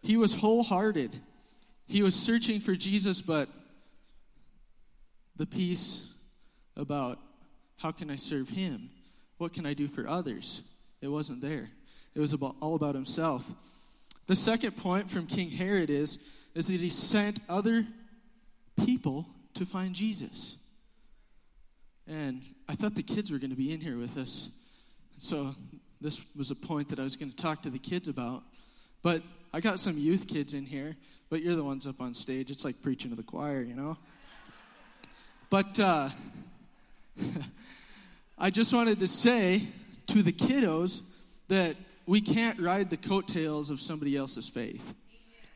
He 0.02 0.16
was 0.16 0.34
wholehearted. 0.34 1.20
He 1.86 2.02
was 2.02 2.14
searching 2.14 2.60
for 2.60 2.74
Jesus, 2.74 3.20
but 3.20 3.48
the 5.36 5.46
piece 5.46 6.02
about 6.76 7.18
how 7.76 7.92
can 7.92 8.10
I 8.10 8.16
serve 8.16 8.48
him? 8.48 8.90
What 9.38 9.52
can 9.52 9.64
I 9.64 9.74
do 9.74 9.86
for 9.86 10.08
others? 10.08 10.62
It 11.00 11.08
wasn't 11.08 11.40
there. 11.40 11.70
It 12.14 12.20
was 12.20 12.32
about, 12.32 12.56
all 12.60 12.74
about 12.74 12.94
himself. 12.94 13.44
The 14.26 14.36
second 14.36 14.76
point 14.76 15.08
from 15.10 15.26
King 15.26 15.50
Herod 15.50 15.88
is, 15.88 16.18
is 16.54 16.66
that 16.66 16.80
he 16.80 16.90
sent 16.90 17.40
other 17.48 17.86
people 18.84 19.26
to 19.54 19.66
find 19.66 19.94
Jesus. 19.94 20.56
And 22.06 22.42
I 22.68 22.74
thought 22.74 22.94
the 22.94 23.02
kids 23.02 23.30
were 23.30 23.38
going 23.38 23.50
to 23.50 23.56
be 23.56 23.72
in 23.72 23.80
here 23.80 23.98
with 23.98 24.16
us. 24.16 24.50
So 25.18 25.54
this 26.00 26.20
was 26.36 26.50
a 26.50 26.54
point 26.54 26.88
that 26.90 26.98
I 26.98 27.02
was 27.02 27.16
going 27.16 27.30
to 27.30 27.36
talk 27.36 27.62
to 27.62 27.70
the 27.70 27.78
kids 27.78 28.08
about. 28.08 28.42
But 29.02 29.22
I 29.52 29.60
got 29.60 29.80
some 29.80 29.98
youth 29.98 30.26
kids 30.26 30.54
in 30.54 30.66
here, 30.66 30.96
but 31.30 31.42
you're 31.42 31.56
the 31.56 31.64
ones 31.64 31.86
up 31.86 32.00
on 32.00 32.14
stage. 32.14 32.50
It's 32.50 32.64
like 32.64 32.80
preaching 32.82 33.10
to 33.10 33.16
the 33.16 33.22
choir, 33.22 33.62
you 33.62 33.74
know? 33.74 33.96
But 35.50 35.78
uh, 35.80 36.10
I 38.38 38.50
just 38.50 38.72
wanted 38.72 39.00
to 39.00 39.08
say 39.08 39.68
to 40.08 40.22
the 40.22 40.32
kiddos 40.32 41.02
that 41.48 41.76
we 42.06 42.20
can't 42.20 42.60
ride 42.60 42.90
the 42.90 42.96
coattails 42.96 43.70
of 43.70 43.80
somebody 43.80 44.16
else's 44.16 44.48
faith. 44.48 44.94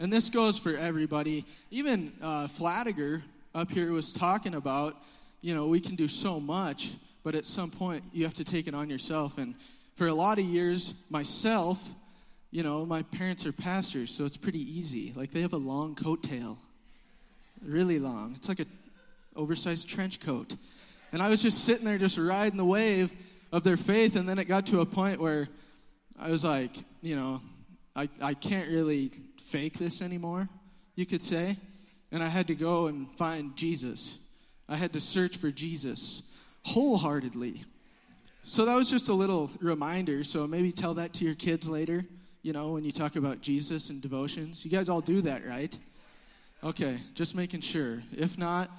And 0.02 0.12
this 0.12 0.30
goes 0.30 0.59
for 0.59 0.76
everybody. 0.76 1.44
Even 1.71 2.12
uh, 2.21 2.49
Flatiger 2.49 3.23
up 3.54 3.71
here 3.71 3.92
was 3.92 4.12
talking 4.12 4.56
about, 4.56 4.97
you 5.42 5.54
know, 5.54 5.68
we 5.68 5.78
can 5.78 5.94
do 5.94 6.09
so 6.09 6.40
much, 6.40 6.94
but 7.23 7.37
at 7.37 7.47
some 7.47 7.71
point 7.71 8.02
you 8.12 8.25
have 8.25 8.35
to 8.35 8.42
take 8.42 8.66
it 8.66 8.75
on 8.75 8.90
yourself. 8.90 9.38
And 9.38 9.54
for 9.94 10.09
a 10.09 10.14
lot 10.14 10.40
of 10.40 10.44
years, 10.44 10.94
myself, 11.09 11.88
you 12.50 12.64
know, 12.64 12.85
my 12.85 13.02
parents 13.02 13.47
are 13.47 13.52
pastors, 13.52 14.11
so 14.11 14.25
it's 14.25 14.37
pretty 14.37 14.59
easy. 14.59 15.12
Like 15.14 15.30
they 15.30 15.40
have 15.40 15.52
a 15.52 15.56
long 15.56 15.94
coattail, 15.94 16.56
really 17.64 18.00
long. 18.00 18.35
It's 18.37 18.49
like 18.49 18.59
a 18.59 18.66
oversized 19.37 19.88
trench 19.88 20.18
coat. 20.18 20.56
And 21.12 21.23
I 21.23 21.28
was 21.28 21.42
just 21.42 21.62
sitting 21.62 21.85
there, 21.85 21.97
just 21.97 22.18
riding 22.18 22.59
the 22.59 22.64
wave 22.64 23.12
of 23.52 23.62
their 23.62 23.76
faith. 23.76 24.16
And 24.16 24.28
then 24.28 24.40
it 24.40 24.47
got 24.47 24.66
to 24.66 24.80
a 24.80 24.87
point 24.87 25.21
where 25.21 25.49
I 26.18 26.28
was 26.28 26.42
like, 26.42 26.73
you 27.02 27.14
know, 27.14 27.40
I, 27.95 28.09
I 28.21 28.35
can't 28.35 28.69
really 28.69 29.11
fake 29.43 29.79
this 29.79 30.01
anymore, 30.01 30.49
you 30.95 31.07
could 31.07 31.23
say. 31.23 31.59
And 32.11 32.23
I 32.23 32.29
had 32.29 32.47
to 32.49 32.55
go 32.55 32.87
and 32.87 33.11
find 33.17 33.57
Jesus. 33.57 34.19
I 34.69 34.77
had 34.77 34.93
to 34.95 35.01
search 35.01 35.37
for 35.37 35.51
Jesus 35.51 36.23
wholeheartedly. 36.65 37.65
So 38.45 38.65
that 38.65 38.77
was 38.77 38.91
just 38.91 39.09
a 39.09 39.15
little 39.15 39.51
reminder. 39.61 40.25
So 40.25 40.47
maybe 40.47 40.73
tell 40.73 40.95
that 40.95 41.13
to 41.15 41.25
your 41.25 41.35
kids 41.35 41.69
later, 41.69 42.05
you 42.43 42.53
know, 42.53 42.73
when 42.73 42.85
you 42.85 42.93
talk 42.93 43.17
about 43.17 43.41
Jesus 43.41 43.91
and 43.91 44.03
devotions. 44.03 44.65
You 44.65 44.71
guys 44.71 44.89
all 44.89 45.01
do 45.01 45.21
that, 45.23 45.47
right? 45.47 45.77
Okay, 46.65 46.99
just 47.15 47.35
making 47.35 47.61
sure. 47.61 48.03
If 48.17 48.39
not, 48.39 48.71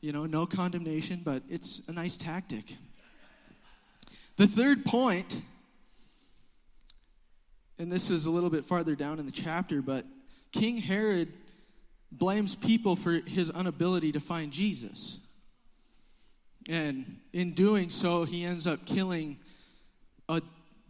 you 0.00 0.12
know, 0.12 0.26
no 0.26 0.46
condemnation, 0.46 1.22
but 1.24 1.42
it's 1.48 1.82
a 1.88 1.92
nice 1.92 2.16
tactic. 2.16 2.76
The 4.36 4.46
third 4.46 4.84
point, 4.84 5.40
and 7.78 7.90
this 7.90 8.10
is 8.10 8.26
a 8.26 8.30
little 8.30 8.50
bit 8.50 8.64
farther 8.64 8.94
down 8.94 9.18
in 9.18 9.26
the 9.26 9.32
chapter, 9.32 9.82
but 9.82 10.04
King 10.52 10.78
Herod 10.78 11.32
blames 12.12 12.54
people 12.54 12.94
for 12.94 13.12
his 13.12 13.50
inability 13.50 14.12
to 14.12 14.20
find 14.20 14.52
Jesus. 14.52 15.18
And 16.68 17.18
in 17.32 17.52
doing 17.54 17.90
so, 17.90 18.24
he 18.24 18.44
ends 18.44 18.66
up 18.66 18.86
killing 18.86 19.38
a 20.28 20.40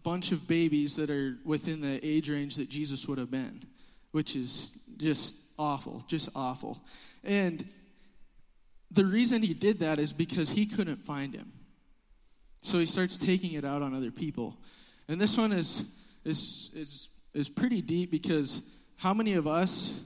bunch 0.03 0.33
of 0.33 0.47
babies 0.47 0.97
that 0.97 1.11
are 1.11 1.37
within 1.45 1.81
the 1.81 2.05
age 2.07 2.31
range 2.31 2.57
that 2.57 2.69
Jesus 2.69 3.09
would 3.09 3.19
have 3.19 3.31
been, 3.31 3.65
which 4.13 4.37
is 4.37 4.71
just 4.99 5.37
awful, 5.59 6.05
just 6.07 6.29
awful. 6.35 6.85
And 7.25 7.67
the 8.91 9.05
reason 9.05 9.43
he 9.43 9.55
did 9.55 9.81
that 9.81 9.99
is 9.99 10.13
because 10.13 10.51
he 10.51 10.67
couldn't 10.67 11.05
find 11.05 11.35
him. 11.35 11.53
So 12.63 12.79
he 12.79 12.87
starts 12.87 13.19
taking 13.19 13.53
it 13.55 13.65
out 13.65 13.83
on 13.83 13.95
other 13.95 14.11
people. 14.11 14.57
And 15.09 15.21
this 15.21 15.37
one 15.37 15.53
is 15.53 15.85
is 16.25 16.71
is 16.75 17.09
is 17.33 17.49
pretty 17.49 17.83
deep 17.83 18.11
because 18.11 18.63
how 18.97 19.13
many 19.13 19.35
of 19.35 19.47
us 19.47 20.01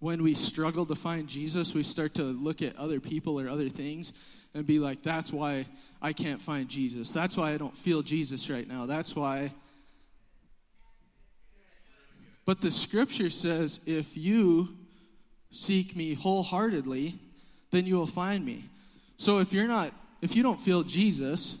when 0.00 0.22
we 0.22 0.34
struggle 0.34 0.86
to 0.86 0.94
find 0.94 1.28
Jesus, 1.28 1.74
we 1.74 1.82
start 1.82 2.14
to 2.14 2.22
look 2.22 2.62
at 2.62 2.74
other 2.76 3.00
people 3.00 3.38
or 3.38 3.48
other 3.48 3.68
things 3.68 4.14
and 4.54 4.66
be 4.66 4.78
like, 4.78 5.02
that's 5.02 5.30
why 5.30 5.66
I 6.00 6.14
can't 6.14 6.40
find 6.40 6.68
Jesus. 6.68 7.12
That's 7.12 7.36
why 7.36 7.52
I 7.52 7.58
don't 7.58 7.76
feel 7.76 8.02
Jesus 8.02 8.48
right 8.48 8.66
now. 8.66 8.86
That's 8.86 9.14
why. 9.14 9.52
But 12.46 12.62
the 12.62 12.70
scripture 12.70 13.28
says, 13.28 13.80
if 13.86 14.16
you 14.16 14.70
seek 15.52 15.94
me 15.94 16.14
wholeheartedly, 16.14 17.18
then 17.70 17.84
you 17.84 17.96
will 17.96 18.06
find 18.06 18.44
me. 18.44 18.64
So 19.18 19.38
if 19.38 19.52
you're 19.52 19.68
not, 19.68 19.92
if 20.22 20.34
you 20.34 20.42
don't 20.42 20.58
feel 20.58 20.82
Jesus, 20.82 21.56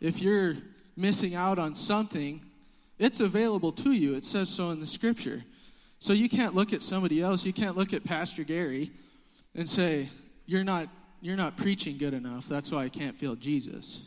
if 0.00 0.20
you're 0.20 0.56
missing 0.96 1.36
out 1.36 1.60
on 1.60 1.76
something, 1.76 2.44
it's 2.98 3.20
available 3.20 3.72
to 3.72 3.92
you. 3.92 4.14
It 4.14 4.24
says 4.24 4.48
so 4.48 4.70
in 4.70 4.80
the 4.80 4.86
scripture. 4.86 5.44
So 5.98 6.12
you 6.12 6.28
can't 6.28 6.54
look 6.54 6.72
at 6.72 6.82
somebody 6.82 7.20
else. 7.22 7.44
You 7.44 7.52
can't 7.52 7.76
look 7.76 7.92
at 7.92 8.04
Pastor 8.04 8.44
Gary 8.44 8.90
and 9.54 9.68
say, 9.68 10.10
"You're 10.46 10.64
not 10.64 10.88
you're 11.20 11.36
not 11.36 11.56
preaching 11.56 11.98
good 11.98 12.14
enough. 12.14 12.48
That's 12.48 12.72
why 12.72 12.84
I 12.84 12.88
can't 12.88 13.16
feel 13.16 13.36
Jesus." 13.36 14.06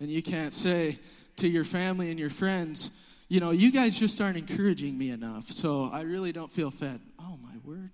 And 0.00 0.10
you 0.10 0.22
can't 0.22 0.52
say 0.54 0.98
to 1.36 1.48
your 1.48 1.64
family 1.64 2.10
and 2.10 2.20
your 2.20 2.30
friends, 2.30 2.90
"You 3.28 3.40
know, 3.40 3.50
you 3.50 3.70
guys 3.72 3.98
just 3.98 4.20
aren't 4.20 4.36
encouraging 4.36 4.98
me 4.98 5.10
enough. 5.10 5.50
So 5.50 5.84
I 5.84 6.02
really 6.02 6.32
don't 6.32 6.52
feel 6.52 6.70
fed." 6.70 7.00
Oh 7.18 7.38
my 7.42 7.56
word. 7.64 7.90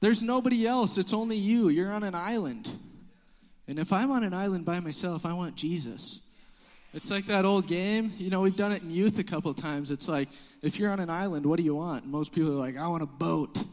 There's 0.00 0.22
nobody 0.22 0.66
else. 0.66 0.98
It's 0.98 1.12
only 1.12 1.36
you. 1.36 1.68
You're 1.68 1.92
on 1.92 2.02
an 2.02 2.14
island. 2.14 2.68
And 3.68 3.78
if 3.78 3.92
I'm 3.92 4.10
on 4.10 4.24
an 4.24 4.34
island 4.34 4.64
by 4.64 4.80
myself, 4.80 5.24
I 5.24 5.34
want 5.34 5.54
Jesus. 5.54 6.20
It's 6.92 7.10
like 7.10 7.26
that 7.26 7.44
old 7.44 7.66
game. 7.68 8.12
You 8.18 8.30
know, 8.30 8.40
we've 8.40 8.56
done 8.56 8.72
it 8.72 8.82
in 8.82 8.90
youth 8.90 9.18
a 9.18 9.24
couple 9.24 9.54
times. 9.54 9.90
It's 9.90 10.08
like, 10.08 10.28
if 10.60 10.78
you're 10.78 10.90
on 10.90 10.98
an 10.98 11.10
island, 11.10 11.46
what 11.46 11.56
do 11.56 11.62
you 11.62 11.74
want? 11.74 12.04
And 12.04 12.12
most 12.12 12.32
people 12.32 12.50
are 12.50 12.60
like, 12.60 12.76
I 12.76 12.88
want 12.88 13.02
a 13.02 13.06
boat. 13.06 13.64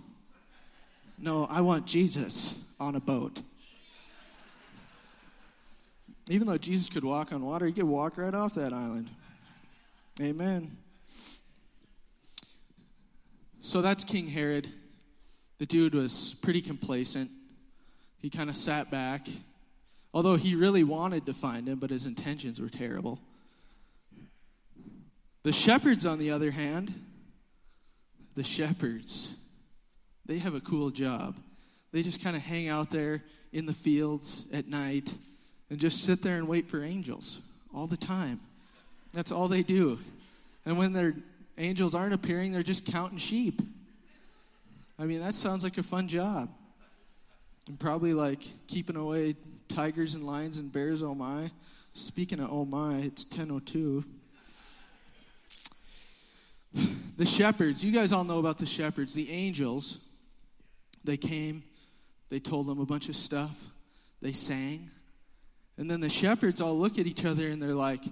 No, 1.18 1.46
I 1.46 1.62
want 1.62 1.88
Jesus 1.88 2.56
on 2.80 2.96
a 2.96 3.00
boat. 3.00 3.42
Even 6.30 6.46
though 6.46 6.58
Jesus 6.58 6.90
could 6.90 7.04
walk 7.04 7.32
on 7.32 7.44
water, 7.44 7.66
he 7.66 7.72
could 7.72 7.86
walk 7.86 8.18
right 8.18 8.34
off 8.34 8.54
that 8.54 8.74
island. 8.74 9.10
Amen. 10.22 10.78
So 13.62 13.82
that's 13.82 14.04
King 14.04 14.28
Herod. 14.28 14.68
The 15.58 15.66
dude 15.66 15.96
was 15.96 16.36
pretty 16.42 16.62
complacent. 16.62 17.32
He 18.20 18.30
kind 18.30 18.50
of 18.50 18.56
sat 18.56 18.92
back, 18.92 19.28
although 20.14 20.36
he 20.36 20.56
really 20.56 20.84
wanted 20.84 21.26
to 21.26 21.34
find 21.34 21.68
him, 21.68 21.80
but 21.80 21.90
his 21.90 22.06
intentions 22.06 22.60
were 22.60 22.70
terrible. 22.70 23.20
The 25.44 25.52
shepherds, 25.52 26.06
on 26.06 26.20
the 26.20 26.32
other 26.32 26.52
hand, 26.52 26.94
the 28.36 28.44
shepherds, 28.44 29.32
they 30.26 30.40
have 30.40 30.56
a 30.56 30.60
cool 30.60 30.90
job. 30.90 31.36
They 31.92 32.04
just 32.04 32.22
kind 32.22 32.36
of 32.36 32.42
hang 32.42 32.68
out 32.68 32.92
there 32.92 33.24
in 33.54 33.66
the 33.66 33.74
fields 33.74 34.46
at 34.52 34.68
night 34.68 35.14
and 35.70 35.80
just 35.80 36.04
sit 36.04 36.22
there 36.22 36.36
and 36.36 36.48
wait 36.48 36.70
for 36.70 36.84
angels 36.84 37.40
all 37.74 37.88
the 37.88 37.98
time. 37.98 38.40
That's 39.14 39.32
all 39.32 39.48
they 39.48 39.64
do. 39.64 40.00
And 40.66 40.78
when 40.78 40.94
their 40.94 41.16
angels 41.58 41.96
aren't 41.96 42.14
appearing, 42.14 42.52
they're 42.52 42.64
just 42.64 42.86
counting 42.86 43.18
sheep. 43.18 43.62
I 45.00 45.06
mean, 45.06 45.22
that 45.22 45.36
sounds 45.36 45.64
like 45.64 45.78
a 45.78 45.84
fun 45.84 46.08
job. 46.08 46.50
And 47.68 47.80
probably 47.80 48.14
like 48.14 48.42
keeping 48.68 48.96
away 48.96 49.36
tigers 49.68 50.16
and 50.16 50.24
lions 50.24 50.58
and 50.58 50.72
bears, 50.72 51.04
oh 51.04 51.16
my. 51.16 51.52
Speaking 51.94 52.40
of 52.40 52.52
oh 52.52 52.66
my, 52.66 52.98
it's 52.98 53.26
1002. 53.26 54.04
the 57.18 57.26
shepherds, 57.26 57.84
you 57.84 57.92
guys 57.92 58.12
all 58.12 58.24
know 58.24 58.40
about 58.40 58.60
the 58.60 58.66
shepherds, 58.66 59.14
the 59.14 59.32
angels. 59.32 59.98
They 61.04 61.18
came, 61.18 61.64
they 62.30 62.40
told 62.40 62.68
them 62.68 62.80
a 62.80 62.86
bunch 62.86 63.10
of 63.10 63.16
stuff, 63.16 63.56
they 64.22 64.32
sang. 64.32 64.92
And 65.78 65.90
then 65.90 66.02
the 66.02 66.10
shepherds 66.10 66.60
all 66.60 66.78
look 66.78 67.00
at 67.00 67.08
each 67.08 67.24
other 67.24 67.48
and 67.48 67.62
they're 67.62 67.76
like, 67.76 68.04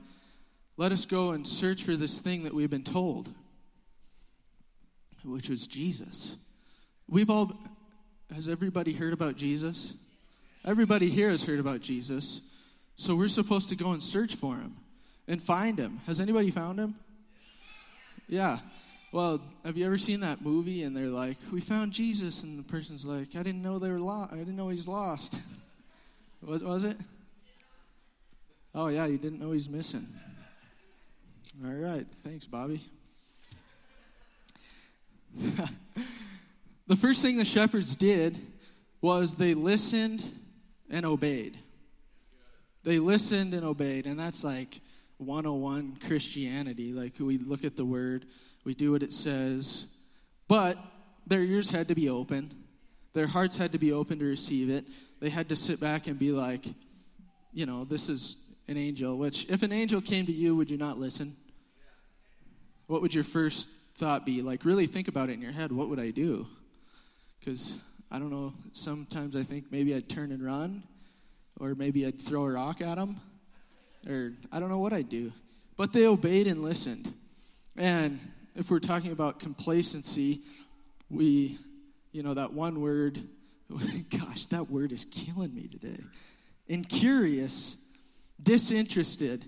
let 0.78 0.92
us 0.92 1.06
go 1.06 1.32
and 1.32 1.46
search 1.46 1.84
for 1.84 1.96
this 1.96 2.20
thing 2.20 2.44
that 2.44 2.54
we've 2.54 2.70
been 2.70 2.84
told, 2.84 3.30
which 5.24 5.50
was 5.50 5.68
Jesus. 5.68 6.36
We've 7.08 7.30
all, 7.30 7.52
has 8.34 8.48
everybody 8.48 8.94
heard 8.94 9.14
about 9.14 9.36
Jesus? 9.36 9.94
Everybody 10.66 11.12
here 11.12 11.30
has 11.30 11.44
heard 11.44 11.60
about 11.60 11.82
Jesus. 11.82 12.42
So 12.96 13.16
we're 13.16 13.28
supposed 13.28 13.70
to 13.70 13.76
go 13.76 13.92
and 13.92 14.02
search 14.02 14.36
for 14.36 14.56
him 14.56 14.78
and 15.28 15.40
find 15.40 15.78
him. 15.78 16.02
Has 16.08 16.20
anybody 16.20 16.50
found 16.50 16.80
him? 16.80 16.96
Yeah. 18.28 18.58
Well, 19.12 19.42
have 19.64 19.78
you 19.78 19.86
ever 19.86 20.00
seen 20.00 20.22
that 20.22 20.42
movie 20.42 20.82
and 20.82 20.98
they're 20.98 21.06
like, 21.06 21.38
"We 21.52 21.62
found 21.62 21.92
Jesus," 21.92 22.42
and 22.42 22.58
the 22.58 22.64
person's 22.64 23.06
like, 23.06 23.36
"I 23.36 23.44
didn't 23.44 23.62
know 23.62 23.78
they 23.78 23.92
were 23.92 24.00
lost. 24.00 24.34
I 24.34 24.38
didn't 24.38 24.56
know 24.56 24.70
he's 24.70 24.88
lost." 24.88 25.40
was 26.42 26.64
was 26.64 26.84
it? 26.84 26.98
Oh 28.74 28.88
yeah, 28.88 29.06
you 29.06 29.20
didn't 29.20 29.40
know 29.40 29.52
he's 29.52 29.70
missing. 29.70 30.08
All 31.64 31.72
right, 31.72 32.08
thanks, 32.24 32.48
Bobby. 32.48 32.84
the 36.88 36.96
first 36.96 37.22
thing 37.22 37.38
the 37.38 37.46
shepherds 37.46 37.96
did 37.96 38.40
was 39.00 39.36
they 39.36 39.54
listened 39.54 40.24
and 40.90 41.06
obeyed. 41.06 41.58
They 42.84 43.00
listened 43.00 43.54
and 43.54 43.66
obeyed, 43.66 44.06
and 44.06 44.20
that's 44.20 44.44
like 44.44 44.80
101 45.18 45.98
Christianity. 46.06 46.94
Like 46.94 47.14
we 47.20 47.38
look 47.38 47.64
at 47.64 47.76
the 47.76 47.86
word, 47.86 48.26
we 48.64 48.76
do 48.76 48.92
what 48.92 49.04
it 49.04 49.14
says, 49.14 49.86
but 50.48 50.78
their 51.26 51.42
ears 51.42 51.72
had 51.72 51.88
to 51.88 51.96
be 51.96 52.10
open. 52.10 52.54
Their 53.14 53.28
hearts 53.28 53.58
had 53.58 53.72
to 53.72 53.78
be 53.78 53.92
open 53.92 54.20
to 54.20 54.26
receive 54.26 54.70
it. 54.70 54.86
They 55.20 55.30
had 55.30 55.50
to 55.50 55.56
sit 55.56 55.80
back 55.80 56.08
and 56.08 56.20
be 56.20 56.32
like, 56.32 56.66
you 57.54 57.66
know, 57.66 57.86
this 57.86 58.10
is 58.10 58.38
an 58.68 58.78
angel, 58.78 59.18
which 59.18 59.50
if 59.50 59.64
an 59.64 59.72
angel 59.72 60.02
came 60.02 60.26
to 60.26 60.32
you, 60.32 60.56
would 60.56 60.70
you 60.70 60.78
not 60.78 61.00
listen? 61.00 61.36
What 62.88 63.02
would 63.02 63.16
your 63.16 63.24
first 63.24 63.70
thought 63.98 64.26
be? 64.26 64.42
Like, 64.42 64.66
really 64.66 64.86
think 64.86 65.08
about 65.08 65.30
it 65.30 65.34
in 65.34 65.42
your 65.42 65.54
head. 65.54 65.72
What 65.72 65.90
would 65.90 66.00
I 66.00 66.12
do? 66.12 66.46
Because 67.40 67.78
I 68.12 68.20
don't 68.20 68.30
know, 68.30 68.54
sometimes 68.72 69.36
I 69.36 69.44
think 69.44 69.66
maybe 69.72 69.94
I'd 69.96 70.10
turn 70.10 70.32
and 70.32 70.44
run, 70.46 70.84
or 71.60 71.76
maybe 71.76 72.06
I'd 72.06 72.22
throw 72.22 72.44
a 72.46 72.52
rock 72.52 72.82
at 72.82 72.96
them 72.96 73.20
or 74.08 74.34
I 74.52 74.60
don't 74.60 74.70
know 74.70 74.80
what 74.80 74.94
I'd 74.94 75.10
do. 75.10 75.32
But 75.78 75.94
they 75.94 76.06
obeyed 76.06 76.48
and 76.48 76.62
listened. 76.62 77.14
And 77.76 78.20
if 78.56 78.70
we're 78.72 78.80
talking 78.80 79.12
about 79.12 79.40
complacency, 79.40 80.42
we, 81.10 81.58
you 82.12 82.24
know, 82.24 82.34
that 82.34 82.54
one 82.54 82.82
word, 82.82 83.22
gosh, 84.10 84.48
that 84.48 84.70
word 84.70 84.92
is 84.92 85.06
killing 85.06 85.54
me 85.54 85.68
today. 85.68 86.02
Incurious, 86.68 87.76
disinterested. 88.42 89.46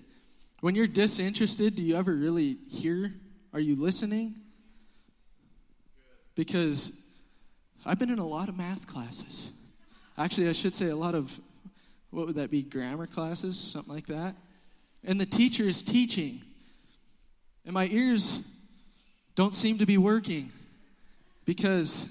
When 0.60 0.74
you're 0.74 0.86
disinterested, 0.86 1.76
do 1.76 1.84
you 1.84 1.96
ever 1.96 2.12
really 2.12 2.58
hear? 2.68 3.12
Are 3.54 3.60
you 3.60 3.76
listening? 3.76 4.36
Because 6.34 6.92
I've 7.88 7.98
been 7.98 8.10
in 8.10 8.18
a 8.18 8.26
lot 8.26 8.48
of 8.48 8.56
math 8.56 8.86
classes. 8.86 9.46
Actually, 10.16 10.48
I 10.48 10.52
should 10.52 10.74
say 10.74 10.86
a 10.86 10.96
lot 10.96 11.14
of, 11.14 11.40
what 12.10 12.26
would 12.26 12.36
that 12.36 12.50
be, 12.50 12.62
grammar 12.62 13.06
classes, 13.06 13.58
something 13.58 13.94
like 13.94 14.06
that 14.06 14.34
and 15.04 15.20
the 15.20 15.26
teacher 15.26 15.64
is 15.64 15.82
teaching, 15.82 16.42
and 17.64 17.72
my 17.72 17.86
ears 17.86 18.40
don't 19.34 19.54
seem 19.54 19.78
to 19.78 19.86
be 19.86 19.98
working 19.98 20.50
because 21.44 22.04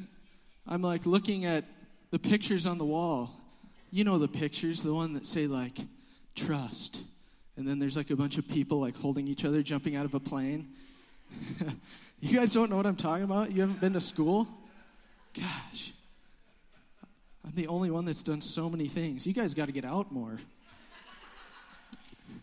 I'm 0.65 0.81
like 0.81 1.05
looking 1.05 1.45
at 1.45 1.65
the 2.11 2.19
pictures 2.19 2.65
on 2.65 2.77
the 2.77 2.85
wall. 2.85 3.31
You 3.91 4.03
know 4.03 4.17
the 4.17 4.27
pictures, 4.27 4.83
the 4.83 4.93
one 4.93 5.13
that 5.13 5.25
say 5.25 5.47
like 5.47 5.79
trust. 6.35 7.01
And 7.57 7.67
then 7.67 7.79
there's 7.79 7.97
like 7.97 8.09
a 8.11 8.15
bunch 8.15 8.37
of 8.37 8.47
people 8.47 8.79
like 8.79 8.95
holding 8.95 9.27
each 9.27 9.43
other 9.43 9.61
jumping 9.63 9.95
out 9.95 10.05
of 10.05 10.13
a 10.13 10.19
plane. 10.19 10.69
you 12.19 12.37
guys 12.37 12.53
don't 12.53 12.69
know 12.69 12.77
what 12.77 12.85
I'm 12.85 12.95
talking 12.95 13.23
about? 13.23 13.51
You 13.51 13.61
haven't 13.61 13.81
been 13.81 13.93
to 13.93 14.01
school? 14.01 14.47
Gosh. 15.39 15.93
I'm 17.45 17.53
the 17.55 17.67
only 17.67 17.91
one 17.91 18.05
that's 18.05 18.23
done 18.23 18.41
so 18.41 18.69
many 18.69 18.87
things. 18.87 19.25
You 19.25 19.33
guys 19.33 19.53
got 19.53 19.67
to 19.67 19.71
get 19.71 19.85
out 19.85 20.11
more. 20.11 20.37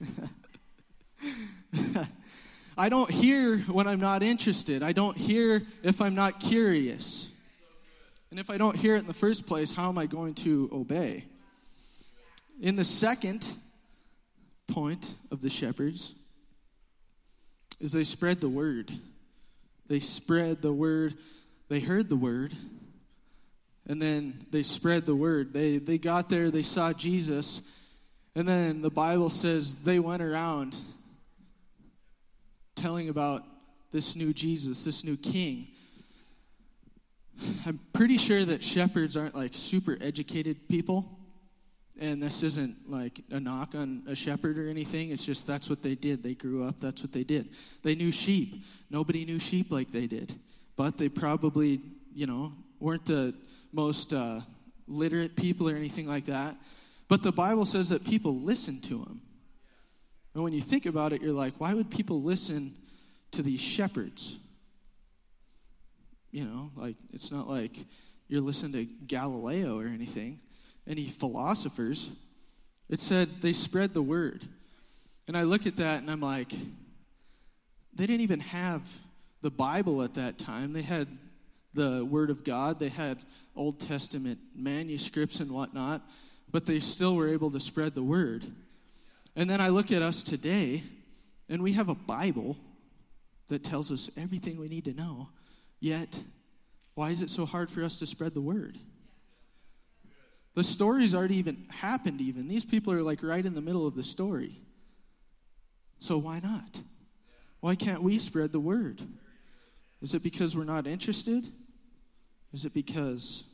I 2.76 2.88
don't 2.88 3.10
hear 3.10 3.58
when 3.58 3.86
I'm 3.86 4.00
not 4.00 4.22
interested. 4.22 4.82
I 4.82 4.92
don't 4.92 5.16
hear 5.16 5.62
if 5.82 6.00
I'm 6.00 6.14
not 6.14 6.40
curious. 6.40 7.28
And 8.30 8.40
if 8.40 8.50
I 8.50 8.58
don't 8.58 8.76
hear 8.76 8.96
it 8.96 9.00
in 9.00 9.06
the 9.06 9.14
first 9.14 9.46
place, 9.46 9.72
how 9.72 9.88
am 9.88 9.98
I 9.98 10.06
going 10.06 10.34
to 10.34 10.68
obey? 10.72 11.24
In 12.60 12.76
the 12.76 12.84
second 12.84 13.48
point 14.66 15.14
of 15.30 15.40
the 15.40 15.50
shepherds 15.50 16.14
is 17.80 17.92
they 17.92 18.04
spread 18.04 18.40
the 18.40 18.48
word. 18.48 18.92
They 19.86 20.00
spread 20.00 20.62
the 20.62 20.72
word. 20.72 21.14
They 21.68 21.80
heard 21.80 22.08
the 22.08 22.16
word. 22.16 22.56
And 23.86 24.00
then 24.00 24.46
they 24.50 24.62
spread 24.62 25.06
the 25.06 25.14
word. 25.14 25.52
They, 25.52 25.78
they 25.78 25.98
got 25.98 26.30
there, 26.30 26.50
they 26.50 26.62
saw 26.62 26.92
Jesus, 26.92 27.60
and 28.34 28.48
then 28.48 28.82
the 28.82 28.90
Bible 28.90 29.30
says 29.30 29.74
they 29.84 30.00
went 30.00 30.22
around 30.22 30.80
telling 32.74 33.08
about 33.08 33.44
this 33.92 34.16
new 34.16 34.32
Jesus, 34.32 34.84
this 34.84 35.04
new 35.04 35.16
king. 35.16 35.68
I'm 37.64 37.78
pretty 37.92 38.18
sure 38.18 38.44
that 38.44 38.64
shepherds 38.64 39.16
aren't 39.16 39.36
like 39.36 39.52
super 39.54 39.96
educated 40.00 40.68
people. 40.68 41.18
And 42.00 42.20
this 42.20 42.42
isn't 42.42 42.90
like 42.90 43.20
a 43.30 43.38
knock 43.38 43.76
on 43.76 44.02
a 44.08 44.16
shepherd 44.16 44.58
or 44.58 44.68
anything. 44.68 45.10
It's 45.10 45.24
just 45.24 45.46
that's 45.46 45.70
what 45.70 45.84
they 45.84 45.94
did. 45.94 46.24
They 46.24 46.34
grew 46.34 46.64
up, 46.64 46.80
that's 46.80 47.02
what 47.02 47.12
they 47.12 47.22
did. 47.22 47.50
They 47.84 47.94
knew 47.94 48.10
sheep. 48.10 48.64
Nobody 48.90 49.24
knew 49.24 49.38
sheep 49.38 49.70
like 49.70 49.92
they 49.92 50.08
did. 50.08 50.34
But 50.76 50.98
they 50.98 51.08
probably, 51.08 51.80
you 52.12 52.26
know, 52.26 52.52
weren't 52.84 53.06
the 53.06 53.34
most 53.72 54.12
uh, 54.12 54.40
literate 54.86 55.34
people 55.36 55.70
or 55.70 55.74
anything 55.74 56.06
like 56.06 56.26
that. 56.26 56.54
But 57.08 57.22
the 57.22 57.32
Bible 57.32 57.64
says 57.64 57.88
that 57.88 58.04
people 58.04 58.36
listen 58.36 58.80
to 58.82 58.98
him. 58.98 59.22
And 60.34 60.44
when 60.44 60.52
you 60.52 60.60
think 60.60 60.84
about 60.84 61.14
it, 61.14 61.22
you're 61.22 61.32
like, 61.32 61.54
why 61.58 61.72
would 61.72 61.90
people 61.90 62.20
listen 62.22 62.74
to 63.32 63.42
these 63.42 63.60
shepherds? 63.60 64.36
You 66.30 66.44
know, 66.44 66.70
like, 66.76 66.96
it's 67.14 67.32
not 67.32 67.48
like 67.48 67.72
you're 68.28 68.42
listening 68.42 68.72
to 68.72 68.84
Galileo 69.06 69.78
or 69.78 69.86
anything, 69.86 70.40
any 70.86 71.08
philosophers. 71.08 72.10
It 72.90 73.00
said 73.00 73.40
they 73.40 73.54
spread 73.54 73.94
the 73.94 74.02
word. 74.02 74.44
And 75.26 75.38
I 75.38 75.44
look 75.44 75.66
at 75.66 75.76
that 75.76 76.02
and 76.02 76.10
I'm 76.10 76.20
like, 76.20 76.52
they 77.94 78.06
didn't 78.06 78.20
even 78.20 78.40
have 78.40 78.86
the 79.40 79.50
Bible 79.50 80.02
at 80.02 80.14
that 80.14 80.38
time. 80.38 80.74
They 80.74 80.82
had 80.82 81.08
the 81.74 82.04
Word 82.04 82.30
of 82.30 82.44
God, 82.44 82.78
they 82.78 82.88
had 82.88 83.18
Old 83.56 83.80
Testament 83.80 84.38
manuscripts 84.54 85.40
and 85.40 85.50
whatnot 85.50 86.02
but 86.54 86.66
they 86.66 86.78
still 86.78 87.16
were 87.16 87.26
able 87.26 87.50
to 87.50 87.58
spread 87.58 87.96
the 87.96 88.02
word. 88.04 88.44
And 89.34 89.50
then 89.50 89.60
I 89.60 89.70
look 89.70 89.90
at 89.90 90.02
us 90.02 90.22
today, 90.22 90.84
and 91.48 91.60
we 91.60 91.72
have 91.72 91.88
a 91.88 91.96
Bible 91.96 92.56
that 93.48 93.64
tells 93.64 93.90
us 93.90 94.08
everything 94.16 94.60
we 94.60 94.68
need 94.68 94.84
to 94.84 94.94
know. 94.94 95.30
Yet, 95.80 96.14
why 96.94 97.10
is 97.10 97.22
it 97.22 97.30
so 97.30 97.44
hard 97.44 97.72
for 97.72 97.82
us 97.82 97.96
to 97.96 98.06
spread 98.06 98.34
the 98.34 98.40
word? 98.40 98.78
The 100.54 100.62
story's 100.62 101.12
already 101.12 101.38
even 101.38 101.66
happened, 101.70 102.20
even. 102.20 102.46
These 102.46 102.64
people 102.64 102.92
are 102.92 103.02
like 103.02 103.24
right 103.24 103.44
in 103.44 103.54
the 103.54 103.60
middle 103.60 103.84
of 103.84 103.96
the 103.96 104.04
story. 104.04 104.60
So 105.98 106.18
why 106.18 106.38
not? 106.38 106.82
Why 107.58 107.74
can't 107.74 108.04
we 108.04 108.20
spread 108.20 108.52
the 108.52 108.60
word? 108.60 109.02
Is 110.00 110.14
it 110.14 110.22
because 110.22 110.56
we're 110.56 110.62
not 110.62 110.86
interested? 110.86 111.50
Is 112.54 112.64
it 112.64 112.72
because 112.72 113.44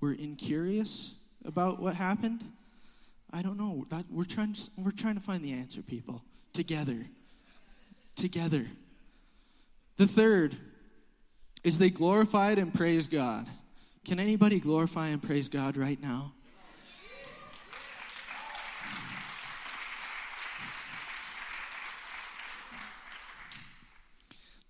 we're 0.00 0.14
incurious? 0.14 1.14
about 1.44 1.80
what 1.80 1.94
happened? 1.94 2.44
I 3.32 3.42
don't 3.42 3.58
know. 3.58 3.86
That, 3.90 4.04
we're, 4.10 4.24
trying 4.24 4.52
to, 4.52 4.70
we're 4.76 4.90
trying 4.90 5.14
to 5.14 5.20
find 5.20 5.42
the 5.42 5.52
answer, 5.52 5.82
people, 5.82 6.22
together. 6.52 7.06
Together. 8.14 8.66
The 9.96 10.06
third 10.06 10.56
is 11.64 11.78
they 11.78 11.90
glorified 11.90 12.58
and 12.58 12.72
praised 12.72 13.10
God. 13.10 13.46
Can 14.04 14.20
anybody 14.20 14.60
glorify 14.60 15.08
and 15.08 15.22
praise 15.22 15.48
God 15.48 15.76
right 15.76 16.00
now? 16.00 16.32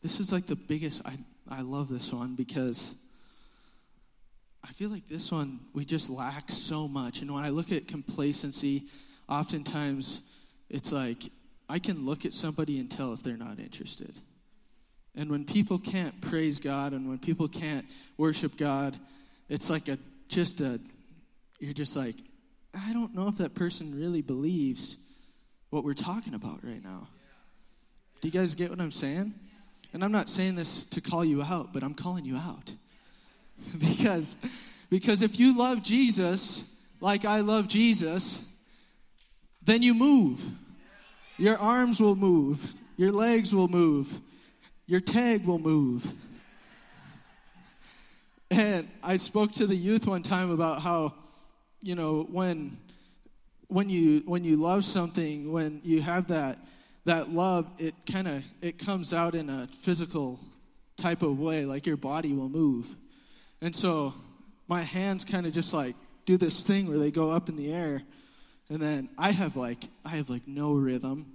This 0.03 0.21
is 0.21 0.33
like 0.33 0.47
the 0.47 0.57
biggest, 0.57 1.03
I, 1.05 1.19
I 1.49 1.61
love 1.61 1.89
this 1.89 2.13
one 2.13 2.35
because 2.35 2.95
I 4.65 4.73
feel 4.73 4.91
like 4.91 5.09
this 5.09 5.31
one, 5.31 5.61
we 5.73 5.85
just 5.85 6.11
lack 6.11 6.51
so 6.51 6.89
much. 6.89 7.21
And 7.21 7.33
when 7.33 7.45
I 7.45 7.51
look 7.51 7.73
at 7.73 7.87
complacency, 7.87 8.87
oftentimes 9.29 10.23
it's 10.69 10.93
like 10.93 11.31
I 11.69 11.79
can 11.79 12.05
look 12.05 12.25
at 12.25 12.35
somebody 12.35 12.79
and 12.79 12.91
tell 12.91 13.13
if 13.13 13.23
they're 13.23 13.37
not 13.37 13.59
interested. 13.59 14.19
And 15.15 15.31
when 15.31 15.45
people 15.45 15.79
can't 15.79 16.21
praise 16.21 16.59
God 16.59 16.93
and 16.93 17.09
when 17.09 17.19
people 17.19 17.49
can't 17.49 17.85
worship 18.17 18.57
God, 18.57 18.99
it's 19.49 19.71
like 19.71 19.89
a 19.89 19.99
just 20.29 20.61
a 20.61 20.81
you're 21.59 21.73
just 21.73 21.97
like 21.97 22.17
I 22.75 22.93
don't 22.93 23.15
know 23.15 23.29
if 23.29 23.39
that 23.39 23.55
person 23.55 23.99
really 23.99 24.23
believes 24.23 24.99
what 25.71 25.85
we're 25.85 25.95
talking 25.95 26.35
about 26.35 26.63
right 26.63 26.83
now. 26.83 27.09
Do 28.21 28.29
you 28.29 28.33
guys 28.33 28.55
get 28.55 28.71
what 28.71 28.81
I'm 28.81 28.91
saying? 28.91 29.35
And 29.93 30.05
I'm 30.05 30.13
not 30.13 30.29
saying 30.29 30.55
this 30.55 30.85
to 30.87 31.01
call 31.01 31.25
you 31.25 31.43
out, 31.43 31.73
but 31.73 31.83
I'm 31.83 31.95
calling 31.95 32.25
you 32.25 32.37
out. 32.37 32.73
because 33.79 34.37
because 34.91 35.23
if 35.23 35.39
you 35.39 35.57
love 35.57 35.83
Jesus 35.83 36.65
like 37.01 37.25
I 37.25 37.41
love 37.41 37.69
Jesus, 37.69 38.41
then 39.63 39.83
you 39.83 39.95
move. 39.95 40.45
Your 41.37 41.57
arms 41.59 42.01
will 42.01 42.17
move, 42.17 42.61
your 42.97 43.13
legs 43.13 43.55
will 43.55 43.69
move, 43.69 44.09
your 44.87 45.01
tag 45.01 45.45
will 45.45 45.59
move. 45.59 46.07
And 48.51 48.89
I 49.03 49.19
spoke 49.19 49.53
to 49.53 49.67
the 49.67 49.77
youth 49.77 50.07
one 50.07 50.23
time 50.23 50.51
about 50.51 50.81
how, 50.81 51.15
you 51.81 51.95
know, 51.95 52.27
when 52.31 52.79
when 53.69 53.89
you 53.89 54.23
when 54.25 54.43
you 54.43 54.57
love 54.57 54.85
something, 54.85 55.53
when 55.53 55.81
you 55.85 56.01
have 56.03 56.29
that 56.29 56.59
that 57.05 57.31
love, 57.31 57.71
it 57.79 57.95
kind 58.11 58.27
of 58.27 58.43
it 58.61 58.79
comes 58.79 59.13
out 59.13 59.35
in 59.35 59.49
a 59.49 59.69
physical 59.79 60.41
type 60.97 61.23
of 61.23 61.39
way, 61.39 61.65
like 61.65 61.87
your 61.87 61.97
body 61.97 62.33
will 62.33 62.49
move. 62.49 62.97
And 63.61 63.75
so 63.75 64.15
my 64.69 64.83
hands 64.83 65.25
kind 65.25 65.47
of 65.47 65.53
just 65.53 65.73
like 65.73 65.97
do 66.27 66.37
this 66.37 66.63
thing 66.63 66.89
where 66.89 66.99
they 66.99 67.11
go 67.11 67.31
up 67.31 67.49
in 67.49 67.57
the 67.57 67.73
air, 67.73 68.03
and 68.69 68.81
then 68.81 69.09
I 69.17 69.33
have 69.33 69.57
like 69.57 69.85
I 70.05 70.11
have 70.11 70.31
like 70.31 70.47
no 70.47 70.73
rhythm. 70.73 71.33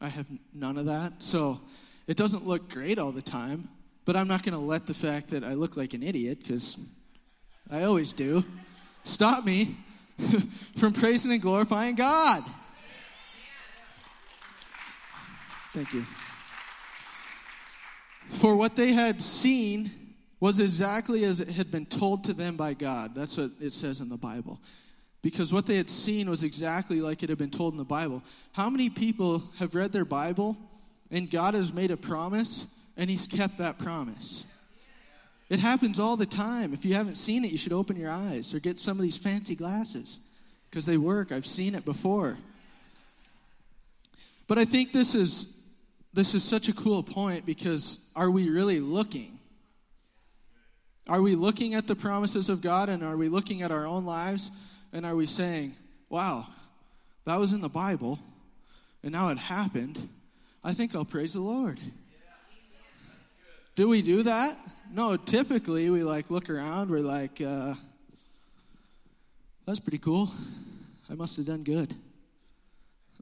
I 0.00 0.08
have 0.08 0.26
none 0.54 0.78
of 0.78 0.86
that. 0.86 1.14
So 1.18 1.60
it 2.06 2.16
doesn't 2.16 2.46
look 2.46 2.70
great 2.70 2.98
all 2.98 3.10
the 3.10 3.22
time, 3.22 3.68
but 4.04 4.16
I'm 4.16 4.28
not 4.28 4.42
going 4.42 4.52
to 4.52 4.64
let 4.64 4.86
the 4.86 4.94
fact 4.94 5.30
that 5.30 5.42
I 5.42 5.54
look 5.54 5.76
like 5.76 5.92
an 5.92 6.02
idiot, 6.02 6.38
because 6.40 6.76
I 7.70 7.82
always 7.82 8.12
do, 8.12 8.44
stop 9.04 9.44
me 9.44 9.76
from 10.78 10.92
praising 10.92 11.32
and 11.32 11.42
glorifying 11.42 11.96
God. 11.96 12.44
Thank 15.74 15.92
you. 15.92 16.04
For 18.34 18.56
what 18.56 18.76
they 18.76 18.92
had 18.92 19.20
seen 19.20 20.07
was 20.40 20.60
exactly 20.60 21.24
as 21.24 21.40
it 21.40 21.48
had 21.48 21.70
been 21.70 21.86
told 21.86 22.24
to 22.24 22.32
them 22.32 22.56
by 22.56 22.74
God. 22.74 23.14
That's 23.14 23.36
what 23.36 23.50
it 23.60 23.72
says 23.72 24.00
in 24.00 24.08
the 24.08 24.16
Bible. 24.16 24.60
Because 25.20 25.52
what 25.52 25.66
they 25.66 25.76
had 25.76 25.90
seen 25.90 26.30
was 26.30 26.44
exactly 26.44 27.00
like 27.00 27.22
it 27.22 27.28
had 27.28 27.38
been 27.38 27.50
told 27.50 27.74
in 27.74 27.78
the 27.78 27.84
Bible. 27.84 28.22
How 28.52 28.70
many 28.70 28.88
people 28.88 29.42
have 29.58 29.74
read 29.74 29.92
their 29.92 30.04
Bible 30.04 30.56
and 31.10 31.30
God 31.30 31.54
has 31.54 31.72
made 31.72 31.90
a 31.90 31.96
promise 31.96 32.66
and 32.96 33.08
He's 33.08 33.26
kept 33.26 33.58
that 33.58 33.78
promise. 33.78 34.44
It 35.48 35.60
happens 35.60 35.98
all 35.98 36.16
the 36.16 36.26
time. 36.26 36.74
If 36.74 36.84
you 36.84 36.94
haven't 36.94 37.14
seen 37.14 37.44
it, 37.44 37.50
you 37.50 37.58
should 37.58 37.72
open 37.72 37.96
your 37.96 38.10
eyes 38.10 38.52
or 38.54 38.60
get 38.60 38.78
some 38.78 38.98
of 38.98 39.02
these 39.02 39.16
fancy 39.16 39.54
glasses 39.54 40.18
because 40.68 40.84
they 40.84 40.98
work. 40.98 41.32
I've 41.32 41.46
seen 41.46 41.74
it 41.74 41.86
before. 41.86 42.36
But 44.46 44.58
I 44.58 44.64
think 44.64 44.92
this 44.92 45.14
is 45.14 45.48
this 46.12 46.34
is 46.34 46.42
such 46.42 46.68
a 46.68 46.72
cool 46.72 47.02
point 47.02 47.46
because 47.46 47.98
are 48.16 48.30
we 48.30 48.50
really 48.50 48.80
looking? 48.80 49.37
Are 51.08 51.22
we 51.22 51.34
looking 51.34 51.74
at 51.74 51.86
the 51.86 51.96
promises 51.96 52.48
of 52.48 52.60
God 52.60 52.88
and 52.88 53.02
are 53.02 53.16
we 53.16 53.28
looking 53.28 53.62
at 53.62 53.70
our 53.70 53.86
own 53.86 54.04
lives 54.04 54.50
and 54.92 55.06
are 55.06 55.16
we 55.16 55.26
saying, 55.26 55.74
"Wow, 56.08 56.46
that 57.24 57.40
was 57.40 57.52
in 57.52 57.60
the 57.60 57.68
Bible 57.68 58.18
and 59.02 59.12
now 59.12 59.28
it 59.28 59.38
happened." 59.38 60.08
I 60.62 60.74
think 60.74 60.94
I'll 60.94 61.04
praise 61.04 61.32
the 61.32 61.40
Lord. 61.40 61.80
Do 63.74 63.88
we 63.88 64.02
do 64.02 64.24
that? 64.24 64.58
No, 64.92 65.16
typically 65.16 65.88
we 65.88 66.02
like 66.02 66.30
look 66.30 66.50
around, 66.50 66.90
we're 66.90 67.00
like, 67.00 67.40
uh, 67.40 67.74
that's 69.66 69.80
pretty 69.80 69.98
cool. 69.98 70.30
I 71.08 71.14
must 71.14 71.36
have 71.36 71.46
done 71.46 71.62
good. 71.62 71.94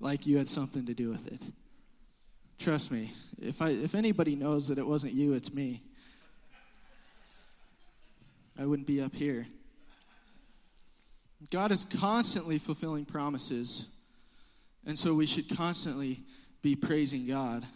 Like 0.00 0.26
you 0.26 0.38
had 0.38 0.48
something 0.48 0.86
to 0.86 0.94
do 0.94 1.10
with 1.10 1.26
it. 1.26 1.40
Trust 2.58 2.90
me, 2.90 3.12
if, 3.40 3.60
I, 3.60 3.70
if 3.70 3.94
anybody 3.94 4.34
knows 4.34 4.68
that 4.68 4.78
it 4.78 4.86
wasn't 4.86 5.12
you, 5.12 5.34
it's 5.34 5.52
me. 5.52 5.82
I 8.58 8.64
wouldn't 8.64 8.86
be 8.86 9.00
up 9.00 9.14
here. 9.14 9.46
God 11.50 11.70
is 11.70 11.84
constantly 11.84 12.58
fulfilling 12.58 13.04
promises, 13.04 13.86
and 14.86 14.98
so 14.98 15.14
we 15.14 15.26
should 15.26 15.54
constantly 15.54 16.22
be 16.62 16.74
praising 16.74 17.26
God 17.26 17.66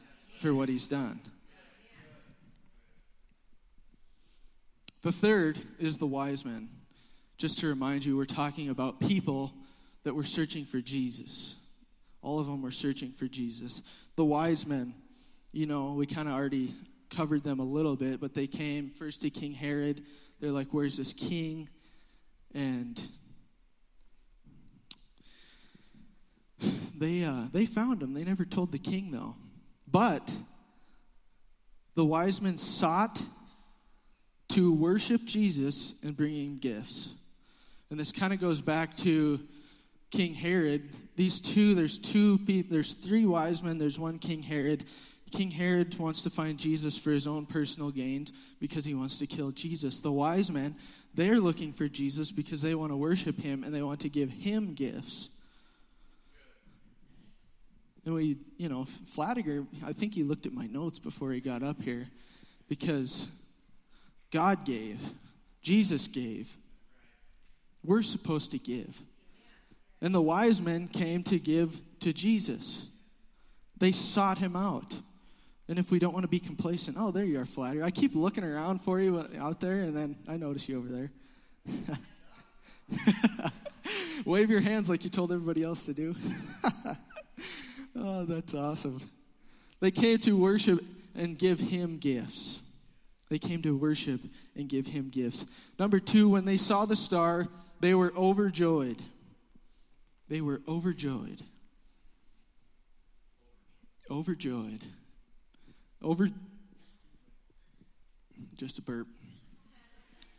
for 0.40 0.54
what 0.54 0.68
He's 0.68 0.86
done. 0.86 1.20
The 5.02 5.12
third 5.12 5.58
is 5.78 5.98
the 5.98 6.06
wise 6.06 6.44
men. 6.44 6.68
Just 7.38 7.58
to 7.60 7.68
remind 7.68 8.04
you, 8.04 8.16
we're 8.16 8.26
talking 8.26 8.68
about 8.68 9.00
people 9.00 9.52
that 10.04 10.14
were 10.14 10.24
searching 10.24 10.64
for 10.64 10.80
Jesus. 10.80 11.56
All 12.22 12.38
of 12.38 12.46
them 12.46 12.60
were 12.62 12.70
searching 12.70 13.12
for 13.12 13.26
Jesus. 13.26 13.82
The 14.16 14.24
wise 14.24 14.66
men, 14.66 14.94
you 15.52 15.66
know, 15.66 15.92
we 15.92 16.06
kind 16.06 16.28
of 16.28 16.34
already 16.34 16.74
covered 17.08 17.42
them 17.42 17.60
a 17.60 17.64
little 17.64 17.96
bit, 17.96 18.20
but 18.20 18.34
they 18.34 18.46
came 18.46 18.90
first 18.90 19.22
to 19.22 19.30
King 19.30 19.52
Herod. 19.52 20.02
They're 20.40 20.50
like, 20.50 20.68
Where's 20.72 20.96
this 20.96 21.12
king? 21.12 21.68
And 22.54 23.00
they, 26.98 27.24
uh, 27.24 27.46
they 27.52 27.66
found 27.66 28.02
him. 28.02 28.12
They 28.12 28.24
never 28.24 28.44
told 28.44 28.72
the 28.72 28.78
king, 28.78 29.10
though. 29.10 29.36
But 29.90 30.34
the 31.94 32.04
wise 32.04 32.40
men 32.40 32.58
sought 32.58 33.22
to 34.50 34.72
worship 34.72 35.24
Jesus 35.24 35.94
and 36.02 36.16
bring 36.16 36.34
him 36.34 36.58
gifts. 36.58 37.10
And 37.90 37.98
this 37.98 38.12
kind 38.12 38.32
of 38.32 38.40
goes 38.40 38.60
back 38.60 38.96
to 38.98 39.40
King 40.10 40.34
Herod. 40.34 40.90
These 41.16 41.40
two, 41.40 41.74
there's 41.74 41.98
two 41.98 42.38
people, 42.38 42.72
there's 42.72 42.94
three 42.94 43.24
wise 43.24 43.62
men, 43.62 43.78
there's 43.78 43.98
one 43.98 44.18
King 44.18 44.42
Herod. 44.42 44.84
King 45.30 45.50
Herod 45.50 45.98
wants 45.98 46.22
to 46.22 46.30
find 46.30 46.58
Jesus 46.58 46.98
for 46.98 47.10
his 47.10 47.26
own 47.26 47.46
personal 47.46 47.90
gains 47.90 48.32
because 48.58 48.84
he 48.84 48.94
wants 48.94 49.18
to 49.18 49.26
kill 49.26 49.50
Jesus. 49.50 50.00
The 50.00 50.12
wise 50.12 50.50
men, 50.50 50.76
they're 51.14 51.38
looking 51.38 51.72
for 51.72 51.88
Jesus 51.88 52.30
because 52.30 52.62
they 52.62 52.74
want 52.74 52.92
to 52.92 52.96
worship 52.96 53.40
him 53.40 53.64
and 53.64 53.74
they 53.74 53.82
want 53.82 54.00
to 54.00 54.08
give 54.08 54.30
him 54.30 54.74
gifts. 54.74 55.28
And 58.04 58.14
we, 58.14 58.38
you 58.56 58.68
know, 58.68 58.86
Flatiger, 59.06 59.66
I 59.84 59.92
think 59.92 60.14
he 60.14 60.22
looked 60.22 60.46
at 60.46 60.52
my 60.52 60.66
notes 60.66 60.98
before 60.98 61.32
he 61.32 61.40
got 61.40 61.62
up 61.62 61.82
here 61.82 62.08
because 62.68 63.26
God 64.30 64.64
gave, 64.64 64.98
Jesus 65.62 66.06
gave. 66.06 66.56
We're 67.84 68.02
supposed 68.02 68.50
to 68.52 68.58
give. 68.58 69.02
And 70.00 70.14
the 70.14 70.22
wise 70.22 70.60
men 70.60 70.88
came 70.88 71.22
to 71.24 71.38
give 71.38 71.78
to 72.00 72.12
Jesus. 72.12 72.86
They 73.78 73.92
sought 73.92 74.38
him 74.38 74.56
out. 74.56 74.96
And 75.70 75.78
if 75.78 75.92
we 75.92 76.00
don't 76.00 76.12
want 76.12 76.24
to 76.24 76.28
be 76.28 76.40
complacent, 76.40 76.96
oh, 76.98 77.12
there 77.12 77.24
you 77.24 77.38
are, 77.38 77.44
Flattery. 77.44 77.84
I 77.84 77.92
keep 77.92 78.16
looking 78.16 78.42
around 78.42 78.80
for 78.80 79.00
you 79.00 79.18
uh, 79.18 79.28
out 79.38 79.60
there, 79.60 79.82
and 79.82 79.96
then 79.96 80.16
I 80.26 80.36
notice 80.36 80.68
you 80.68 80.76
over 80.76 80.88
there. 80.88 81.12
Wave 84.24 84.50
your 84.50 84.60
hands 84.60 84.90
like 84.90 85.04
you 85.04 85.10
told 85.10 85.30
everybody 85.30 85.62
else 85.62 85.84
to 85.84 85.94
do. 85.94 86.14
Oh, 87.96 88.24
that's 88.24 88.54
awesome. 88.54 89.02
They 89.80 89.90
came 89.90 90.18
to 90.20 90.36
worship 90.36 90.78
and 91.16 91.36
give 91.36 91.58
him 91.58 91.98
gifts. 91.98 92.60
They 93.28 93.38
came 93.38 93.62
to 93.62 93.76
worship 93.76 94.20
and 94.54 94.68
give 94.68 94.86
him 94.86 95.08
gifts. 95.10 95.44
Number 95.76 95.98
two, 95.98 96.28
when 96.28 96.44
they 96.44 96.56
saw 96.56 96.86
the 96.86 96.94
star, 96.94 97.48
they 97.80 97.92
were 97.94 98.12
overjoyed. 98.16 99.02
They 100.28 100.40
were 100.40 100.62
overjoyed. 100.68 101.42
Overjoyed. 104.08 104.84
Over. 106.02 106.30
Just 108.56 108.78
a 108.78 108.82
burp. 108.82 109.06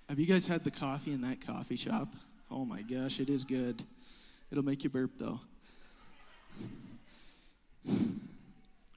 Have 0.09 0.19
you 0.19 0.25
guys 0.25 0.47
had 0.47 0.63
the 0.63 0.71
coffee 0.71 1.13
in 1.13 1.21
that 1.21 1.45
coffee 1.45 1.75
shop? 1.75 2.09
Oh 2.49 2.65
my 2.65 2.81
gosh, 2.81 3.19
it 3.19 3.29
is 3.29 3.43
good. 3.43 3.83
It'll 4.51 4.65
make 4.65 4.83
you 4.83 4.89
burp 4.89 5.11
though. 5.17 5.39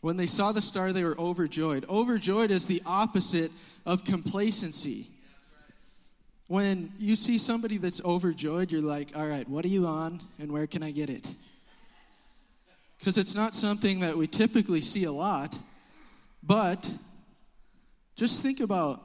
When 0.01 0.17
they 0.17 0.27
saw 0.27 0.53
the 0.53 0.61
star, 0.61 0.93
they 0.93 1.05
were 1.05 1.19
overjoyed. 1.19 1.87
Overjoyed 1.89 2.51
is 2.51 2.67
the 2.67 2.83
opposite 2.85 3.53
of 3.87 4.05
complacency. 4.05 5.09
When 6.47 6.93
you 6.99 7.17
see 7.17 7.39
somebody 7.39 7.79
that's 7.79 8.03
overjoyed, 8.05 8.71
you're 8.71 8.83
like, 8.83 9.17
all 9.17 9.27
right, 9.27 9.49
what 9.49 9.65
are 9.65 9.69
you 9.69 9.87
on 9.87 10.21
and 10.39 10.53
where 10.53 10.67
can 10.67 10.83
I 10.83 10.91
get 10.91 11.09
it? 11.09 11.27
Because 12.99 13.17
it's 13.17 13.35
not 13.35 13.55
something 13.55 14.01
that 14.01 14.17
we 14.17 14.27
typically 14.27 14.83
see 14.83 15.05
a 15.05 15.13
lot, 15.13 15.59
but 16.47 16.91
just 18.17 18.43
think 18.43 18.61
about 18.61 19.03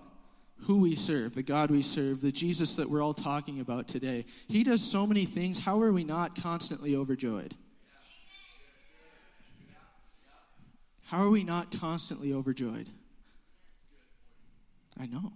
who 0.64 0.78
we 0.80 0.96
serve, 0.96 1.36
the 1.36 1.44
God 1.44 1.72
we 1.72 1.82
serve, 1.82 2.22
the 2.22 2.32
Jesus 2.32 2.76
that 2.76 2.90
we're 2.90 3.02
all 3.02 3.14
talking 3.14 3.60
about 3.62 3.88
today. 3.88 4.26
He 4.48 4.64
does 4.64 4.84
so 4.84 5.08
many 5.08 5.26
things. 5.26 5.60
How 5.60 5.82
are 5.82 5.94
we 5.94 6.04
not 6.04 6.36
constantly 6.36 6.96
overjoyed? 6.96 7.56
How 11.06 11.24
are 11.24 11.30
we 11.30 11.44
not 11.44 11.72
constantly 11.72 12.34
overjoyed? 12.34 12.90
I 15.00 15.06
know. 15.08 15.32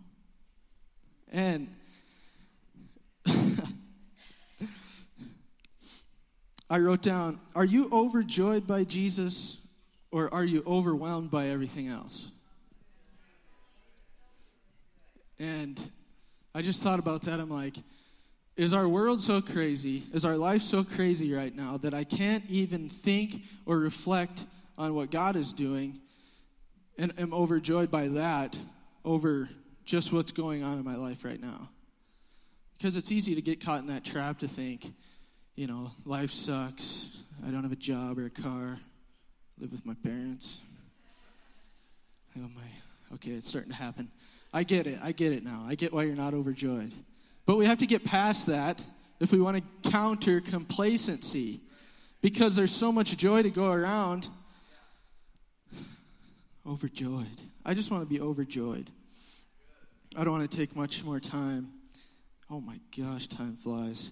And 1.31 1.73
I 6.69 6.77
wrote 6.77 7.01
down, 7.01 7.39
Are 7.55 7.65
you 7.65 7.89
overjoyed 7.91 8.67
by 8.67 8.83
Jesus 8.83 9.57
or 10.13 10.31
are 10.31 10.45
you 10.45 10.63
overwhelmed 10.67 11.31
by 11.31 11.47
everything 11.47 11.87
else? 11.87 12.29
And 15.39 15.79
I 16.53 16.61
just 16.61 16.83
thought 16.83 16.99
about 16.99 17.23
that. 17.23 17.39
I'm 17.39 17.49
like, 17.49 17.75
is 18.55 18.75
our 18.75 18.87
world 18.87 19.21
so 19.21 19.41
crazy? 19.41 20.03
Is 20.13 20.23
our 20.23 20.37
life 20.37 20.61
so 20.61 20.83
crazy 20.83 21.33
right 21.33 21.53
now 21.53 21.77
that 21.77 21.95
I 21.95 22.03
can't 22.03 22.43
even 22.47 22.89
think 22.89 23.41
or 23.65 23.79
reflect 23.79 24.45
on 24.77 24.93
what 24.93 25.09
God 25.09 25.35
is 25.35 25.51
doing 25.51 25.99
and 26.95 27.11
am 27.17 27.33
overjoyed 27.33 27.89
by 27.89 28.09
that 28.09 28.59
over 29.03 29.49
just 29.83 30.13
what's 30.13 30.31
going 30.31 30.63
on 30.63 30.77
in 30.77 30.85
my 30.85 30.95
life 30.95 31.25
right 31.25 31.41
now? 31.41 31.71
Because 32.77 32.97
it's 32.97 33.11
easy 33.11 33.33
to 33.33 33.41
get 33.41 33.65
caught 33.65 33.79
in 33.79 33.87
that 33.87 34.05
trap 34.05 34.39
to 34.39 34.47
think, 34.47 34.93
you 35.55 35.65
know, 35.65 35.89
life 36.05 36.29
sucks. 36.29 37.09
I 37.43 37.49
don't 37.49 37.63
have 37.63 37.71
a 37.71 37.75
job 37.75 38.19
or 38.19 38.27
a 38.27 38.29
car. 38.29 38.77
Live 39.59 39.71
with 39.71 39.85
my 39.85 39.93
parents. 40.03 40.61
Oh 42.37 42.49
my, 42.55 43.15
okay, 43.15 43.31
it's 43.31 43.47
starting 43.47 43.71
to 43.71 43.77
happen. 43.77 44.09
I 44.53 44.63
get 44.63 44.87
it. 44.87 44.99
I 45.01 45.11
get 45.11 45.33
it 45.33 45.43
now. 45.43 45.65
I 45.67 45.75
get 45.75 45.93
why 45.93 46.03
you're 46.03 46.15
not 46.15 46.33
overjoyed. 46.33 46.93
But 47.45 47.57
we 47.57 47.65
have 47.65 47.79
to 47.79 47.85
get 47.85 48.03
past 48.03 48.47
that 48.47 48.81
if 49.19 49.31
we 49.31 49.39
want 49.39 49.57
to 49.57 49.89
counter 49.89 50.41
complacency 50.41 51.59
because 52.21 52.55
there's 52.55 52.71
so 52.73 52.91
much 52.91 53.15
joy 53.17 53.43
to 53.43 53.49
go 53.49 53.71
around. 53.71 54.29
Overjoyed. 56.65 57.41
I 57.65 57.73
just 57.73 57.91
want 57.91 58.03
to 58.03 58.09
be 58.09 58.21
overjoyed. 58.21 58.89
I 60.15 60.23
don't 60.23 60.33
want 60.33 60.49
to 60.49 60.57
take 60.57 60.75
much 60.75 61.03
more 61.03 61.19
time. 61.19 61.69
Oh 62.49 62.61
my 62.61 62.79
gosh, 62.95 63.27
time 63.27 63.57
flies. 63.57 64.11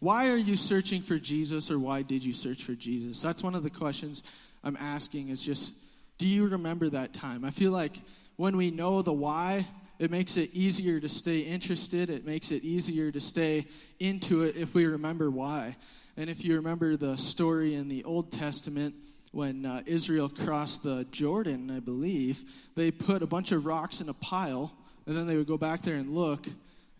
Why 0.00 0.28
are 0.28 0.36
you 0.36 0.56
searching 0.56 1.02
for 1.02 1.18
Jesus 1.18 1.70
or 1.70 1.78
why 1.78 2.02
did 2.02 2.24
you 2.24 2.32
search 2.32 2.62
for 2.62 2.74
Jesus? 2.74 3.20
That's 3.20 3.42
one 3.42 3.54
of 3.54 3.62
the 3.62 3.70
questions 3.70 4.22
I'm 4.64 4.76
asking 4.80 5.28
is 5.28 5.42
just 5.42 5.72
do 6.18 6.26
you 6.26 6.46
remember 6.46 6.88
that 6.90 7.12
time? 7.12 7.44
I 7.44 7.50
feel 7.50 7.72
like 7.72 8.00
when 8.36 8.56
we 8.56 8.70
know 8.70 9.02
the 9.02 9.12
why, 9.12 9.66
it 9.98 10.10
makes 10.10 10.36
it 10.36 10.50
easier 10.52 11.00
to 11.00 11.08
stay 11.08 11.40
interested. 11.40 12.10
It 12.10 12.24
makes 12.24 12.50
it 12.50 12.62
easier 12.62 13.10
to 13.12 13.20
stay 13.20 13.66
into 13.98 14.42
it 14.42 14.56
if 14.56 14.74
we 14.74 14.86
remember 14.86 15.30
why. 15.30 15.76
And 16.16 16.30
if 16.30 16.44
you 16.44 16.56
remember 16.56 16.96
the 16.96 17.16
story 17.16 17.74
in 17.74 17.88
the 17.88 18.04
Old 18.04 18.30
Testament, 18.30 18.94
when 19.32 19.66
uh, 19.66 19.82
Israel 19.86 20.28
crossed 20.28 20.84
the 20.84 21.04
Jordan, 21.10 21.70
I 21.70 21.80
believe, 21.80 22.44
they 22.76 22.92
put 22.92 23.22
a 23.22 23.26
bunch 23.26 23.50
of 23.50 23.66
rocks 23.66 24.00
in 24.00 24.08
a 24.08 24.14
pile, 24.14 24.72
and 25.06 25.16
then 25.16 25.26
they 25.26 25.36
would 25.36 25.48
go 25.48 25.58
back 25.58 25.82
there 25.82 25.96
and 25.96 26.10
look, 26.10 26.46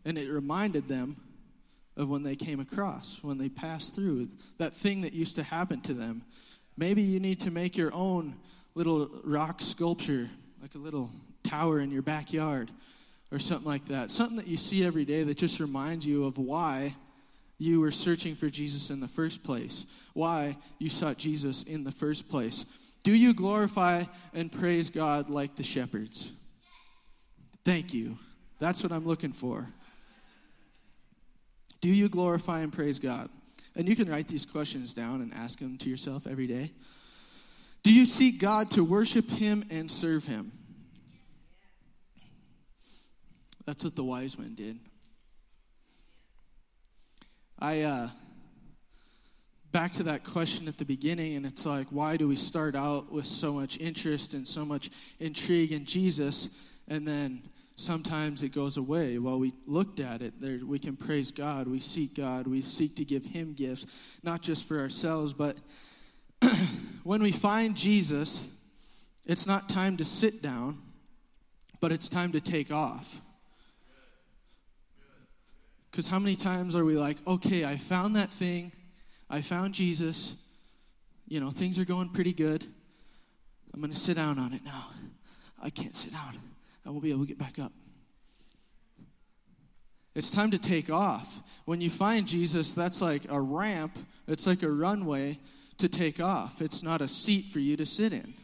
and 0.05 0.19
it 0.19 0.29
reminded 0.29 0.89
them 0.89 1.17
of 1.97 2.09
when 2.09 2.25
they 2.25 2.35
came 2.35 2.59
across, 2.59 3.21
when 3.23 3.39
they 3.39 3.49
passed 3.49 3.95
through, 3.95 4.29
that 4.59 4.75
thing 4.75 5.03
that 5.03 5.13
used 5.13 5.37
to 5.37 5.45
happen 5.45 5.81
to 5.83 5.95
them. 5.95 6.23
Maybe 6.77 7.03
you 7.03 7.21
need 7.21 7.41
to 7.41 7.51
make 7.51 7.77
your 7.77 7.93
own 7.93 8.37
little 8.75 9.11
rock 9.23 9.61
sculpture 9.61 10.29
like 10.61 10.75
a 10.75 10.79
little 10.79 11.11
tower 11.45 11.81
in 11.81 11.91
your 11.91 12.03
backyard 12.03 12.71
or 13.31 13.39
something 13.39 13.67
like 13.67 13.87
that. 13.87 14.11
Something 14.11 14.37
that 14.37 14.47
you 14.47 14.57
see 14.57 14.85
every 14.85 15.05
day 15.05 15.23
that 15.23 15.39
just 15.39 15.61
reminds 15.61 16.07
you 16.07 16.25
of 16.25 16.39
why 16.39 16.97
you 17.59 17.81
were 17.81 17.93
searching 17.93 18.35
for 18.35 18.51
Jesus 18.51 18.91
in 18.91 19.01
the 19.01 19.09
first 19.09 19.45
place, 19.45 19.87
why 20.13 20.57
you 20.79 20.91
sought 20.91 21.19
Jesus 21.19 21.63
in 21.63 21.85
the 21.85 21.93
first 21.93 22.29
place. 22.29 22.65
Do 23.05 23.13
you 23.13 23.35
glorify 23.35 24.05
and 24.33 24.51
praise 24.51 24.91
God 24.91 25.29
like 25.29 25.57
the 25.57 25.63
shepherds? 25.63 26.33
Thank 27.65 27.95
you. 27.95 28.17
That's 28.59 28.83
what 28.83 28.93
I'm 28.93 29.07
looking 29.07 29.33
for. 29.33 29.69
Do 31.81 31.89
you 31.89 32.09
glorify 32.09 32.61
and 32.61 32.73
praise 32.73 32.99
God? 32.99 33.29
And 33.77 33.89
you 33.89 33.97
can 33.97 34.09
write 34.09 34.29
these 34.29 34.47
questions 34.47 34.95
down 34.95 35.21
and 35.21 35.33
ask 35.35 35.59
them 35.59 35.77
to 35.79 35.91
yourself 35.91 36.27
every 36.27 36.47
day. 36.47 36.73
Do 37.83 37.93
you 37.93 38.07
seek 38.07 38.39
God 38.41 38.71
to 38.73 38.85
worship 38.85 39.29
Him 39.29 39.65
and 39.71 39.91
serve 39.91 40.25
Him? 40.25 40.53
That's 43.67 43.83
what 43.83 43.97
the 43.97 44.05
wise 44.05 44.39
men 44.39 44.55
did. 44.55 44.79
I, 47.59 47.83
uh, 47.83 48.09
back 49.73 49.93
to 49.95 50.03
that 50.05 50.23
question 50.25 50.69
at 50.69 50.79
the 50.79 50.85
beginning, 50.85 51.35
and 51.37 51.45
it's 51.45 51.67
like, 51.67 51.87
why 51.91 52.17
do 52.17 52.29
we 52.29 52.37
start 52.37 52.77
out 52.77 53.11
with 53.11 53.27
so 53.27 53.55
much 53.55 53.79
interest 53.79 54.35
and 54.35 54.47
so 54.47 54.65
much 54.65 54.91
intrigue 55.19 55.73
in 55.73 55.85
Jesus, 55.85 56.49
and 56.89 57.07
then 57.09 57.43
sometimes 57.77 58.43
it 58.43 58.51
goes 58.51 58.77
away? 58.77 59.19
While 59.19 59.39
we 59.39 59.53
looked 59.67 60.01
at 60.01 60.23
it, 60.23 60.41
there, 60.41 60.61
we 60.65 60.79
can 60.79 60.97
praise 60.97 61.31
God, 61.33 61.67
we 61.67 61.81
seek 61.81 62.15
God, 62.15 62.47
we 62.47 62.63
seek 62.63 62.97
to 62.97 63.05
give 63.05 63.25
Him 63.25 63.55
gifts, 63.55 63.87
not 64.23 64.43
just 64.43 64.67
for 64.67 64.79
ourselves, 64.79 65.33
but 65.33 65.57
when 67.03 67.23
we 67.23 67.33
find 67.33 67.77
Jesus, 67.77 68.41
it's 69.27 69.47
not 69.47 69.69
time 69.69 69.97
to 69.97 70.05
sit 70.05 70.43
down, 70.43 70.79
but 71.81 71.93
it's 71.93 72.09
time 72.09 72.33
to 72.33 72.41
take 72.41 72.71
off. 72.71 73.21
Because 75.91 76.09
how 76.09 76.19
many 76.19 76.35
times 76.35 76.75
are 76.75 76.85
we 76.85 76.97
like, 76.97 77.19
okay, 77.27 77.65
I 77.65 77.77
found 77.77 78.17
that 78.17 78.33
thing, 78.33 78.73
I 79.31 79.41
found 79.41 79.75
Jesus, 79.75 80.35
you 81.29 81.41
know, 81.41 81.51
things 81.51 81.79
are 81.79 81.85
going 81.85 82.09
pretty 82.11 82.33
good. 82.33 82.65
I'm 83.73 83.81
going 83.81 83.93
to 83.93 83.99
sit 83.99 84.15
down 84.15 84.39
on 84.39 84.53
it 84.53 84.65
now. 84.65 84.91
I 85.63 85.71
can't 85.71 85.97
sit 85.97 86.13
down, 86.13 86.39
I 86.87 86.91
won't 86.91 87.03
be 87.03 87.11
able 87.11 87.21
to 87.21 87.27
get 87.27 87.39
back 87.39 87.59
up. 87.59 87.73
It's 90.15 90.31
time 90.31 90.53
to 90.53 90.59
take 90.59 90.91
off. 90.91 91.43
When 91.65 91.81
you 91.81 91.91
find 91.91 92.27
Jesus, 92.27 92.73
that's 92.73 93.01
like 93.01 93.27
a 93.29 93.41
ramp, 93.41 93.99
it's 94.29 94.47
like 94.47 94.63
a 94.63 94.71
runway 94.71 95.41
to 95.79 95.89
take 95.89 96.21
off. 96.21 96.63
It's 96.63 96.83
not 96.83 97.01
a 97.01 97.09
seat 97.09 97.53
for 97.53 97.59
you 97.59 97.77
to 97.77 97.87
sit 97.87 98.13
in. 98.13 98.35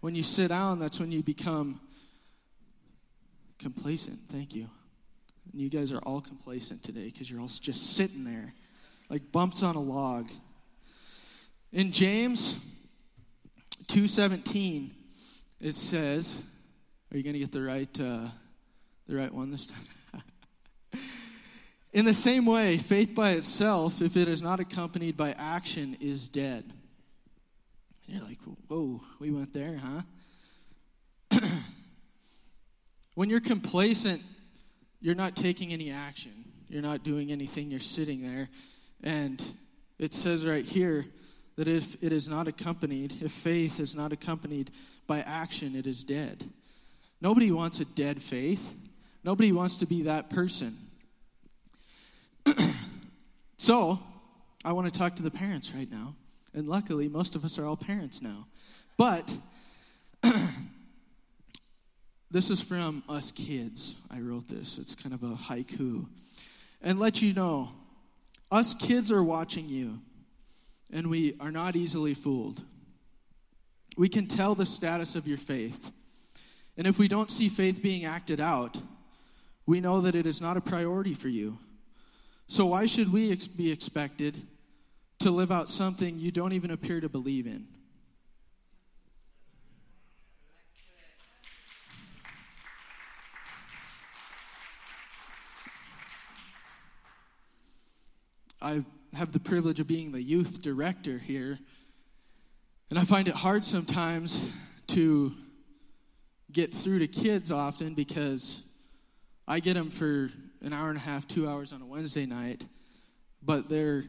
When 0.00 0.14
you 0.14 0.22
sit 0.22 0.48
down, 0.48 0.78
that's 0.78 0.98
when 0.98 1.12
you 1.12 1.22
become 1.22 1.80
complacent. 3.58 4.20
Thank 4.30 4.54
you. 4.54 4.68
And 5.52 5.60
you 5.60 5.68
guys 5.68 5.92
are 5.92 5.98
all 5.98 6.20
complacent 6.20 6.82
today 6.82 7.06
because 7.06 7.30
you're 7.30 7.40
all 7.40 7.48
just 7.48 7.94
sitting 7.94 8.24
there 8.24 8.54
like 9.10 9.30
bumps 9.32 9.62
on 9.62 9.76
a 9.76 9.80
log. 9.80 10.30
In 11.72 11.92
James 11.92 12.56
2:17 13.86 14.90
it 15.60 15.74
says, 15.74 16.34
are 17.10 17.16
you 17.16 17.22
going 17.22 17.34
to 17.34 17.40
get 17.40 17.52
the 17.52 17.62
right 17.62 18.00
uh, 18.00 18.28
the 19.06 19.16
right 19.16 19.32
one 19.32 19.50
this 19.50 19.66
time? 19.66 20.22
In 21.92 22.04
the 22.04 22.14
same 22.14 22.44
way, 22.44 22.78
faith 22.78 23.14
by 23.14 23.32
itself, 23.32 24.02
if 24.02 24.16
it 24.16 24.26
is 24.26 24.42
not 24.42 24.58
accompanied 24.58 25.16
by 25.16 25.30
action, 25.38 25.96
is 26.00 26.26
dead. 26.26 26.72
And 28.06 28.16
you're 28.16 28.24
like, 28.24 28.40
whoa, 28.66 29.00
we 29.20 29.30
went 29.30 29.54
there, 29.54 29.80
huh? 31.30 31.40
when 33.14 33.30
you're 33.30 33.40
complacent, 33.40 34.22
you're 35.00 35.14
not 35.14 35.36
taking 35.36 35.72
any 35.72 35.92
action. 35.92 36.32
You're 36.68 36.82
not 36.82 37.04
doing 37.04 37.30
anything. 37.30 37.70
You're 37.70 37.78
sitting 37.78 38.22
there. 38.22 38.48
And 39.04 39.44
it 39.98 40.12
says 40.12 40.44
right 40.44 40.64
here 40.64 41.06
that 41.56 41.68
if 41.68 41.96
it 42.02 42.12
is 42.12 42.28
not 42.28 42.48
accompanied, 42.48 43.22
if 43.22 43.30
faith 43.30 43.78
is 43.78 43.94
not 43.94 44.12
accompanied 44.12 44.72
by 45.06 45.20
action, 45.20 45.76
it 45.76 45.86
is 45.86 46.02
dead. 46.02 46.50
Nobody 47.24 47.50
wants 47.50 47.80
a 47.80 47.86
dead 47.86 48.22
faith. 48.22 48.60
Nobody 49.24 49.50
wants 49.50 49.78
to 49.78 49.86
be 49.86 50.02
that 50.02 50.28
person. 50.28 50.76
so, 53.56 53.98
I 54.62 54.74
want 54.74 54.92
to 54.92 54.98
talk 54.98 55.16
to 55.16 55.22
the 55.22 55.30
parents 55.30 55.72
right 55.74 55.90
now. 55.90 56.16
And 56.52 56.68
luckily, 56.68 57.08
most 57.08 57.34
of 57.34 57.42
us 57.42 57.58
are 57.58 57.64
all 57.64 57.78
parents 57.78 58.20
now. 58.20 58.46
But 58.98 59.34
this 62.30 62.50
is 62.50 62.60
from 62.60 63.02
Us 63.08 63.32
Kids. 63.32 63.94
I 64.10 64.20
wrote 64.20 64.46
this. 64.46 64.76
It's 64.76 64.94
kind 64.94 65.14
of 65.14 65.22
a 65.22 65.34
haiku. 65.34 66.04
And 66.82 66.98
let 66.98 67.22
you 67.22 67.32
know, 67.32 67.70
us 68.52 68.74
kids 68.74 69.10
are 69.10 69.24
watching 69.24 69.66
you, 69.70 70.00
and 70.92 71.08
we 71.08 71.38
are 71.40 71.50
not 71.50 71.74
easily 71.74 72.12
fooled. 72.12 72.60
We 73.96 74.10
can 74.10 74.26
tell 74.26 74.54
the 74.54 74.66
status 74.66 75.14
of 75.14 75.26
your 75.26 75.38
faith. 75.38 75.90
And 76.76 76.86
if 76.86 76.98
we 76.98 77.08
don't 77.08 77.30
see 77.30 77.48
faith 77.48 77.82
being 77.82 78.04
acted 78.04 78.40
out, 78.40 78.76
we 79.66 79.80
know 79.80 80.00
that 80.00 80.14
it 80.14 80.26
is 80.26 80.40
not 80.40 80.56
a 80.56 80.60
priority 80.60 81.14
for 81.14 81.28
you. 81.28 81.58
So, 82.46 82.66
why 82.66 82.86
should 82.86 83.12
we 83.12 83.32
ex- 83.32 83.46
be 83.46 83.70
expected 83.70 84.42
to 85.20 85.30
live 85.30 85.50
out 85.50 85.70
something 85.70 86.18
you 86.18 86.30
don't 86.30 86.52
even 86.52 86.70
appear 86.70 87.00
to 87.00 87.08
believe 87.08 87.46
in? 87.46 87.66
I 98.60 98.84
have 99.12 99.32
the 99.32 99.40
privilege 99.40 99.78
of 99.78 99.86
being 99.86 100.10
the 100.10 100.22
youth 100.22 100.60
director 100.60 101.18
here, 101.18 101.58
and 102.90 102.98
I 102.98 103.04
find 103.04 103.28
it 103.28 103.34
hard 103.34 103.64
sometimes 103.64 104.40
to 104.88 105.34
get 106.54 106.72
through 106.72 107.00
to 107.00 107.08
kids 107.08 107.50
often 107.50 107.94
because 107.94 108.62
I 109.46 109.60
get 109.60 109.74
them 109.74 109.90
for 109.90 110.30
an 110.62 110.72
hour 110.72 110.88
and 110.88 110.96
a 110.96 111.00
half, 111.00 111.26
two 111.26 111.48
hours 111.48 111.72
on 111.72 111.82
a 111.82 111.86
Wednesday 111.86 112.26
night, 112.26 112.64
but 113.42 113.68
they're, 113.68 114.04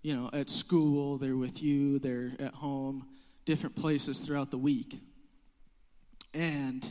you 0.00 0.14
know, 0.14 0.30
at 0.32 0.48
school, 0.48 1.18
they're 1.18 1.36
with 1.36 1.62
you, 1.62 1.98
they're 1.98 2.32
at 2.38 2.54
home, 2.54 3.06
different 3.44 3.74
places 3.74 4.20
throughout 4.20 4.52
the 4.52 4.56
week. 4.56 5.00
And 6.32 6.88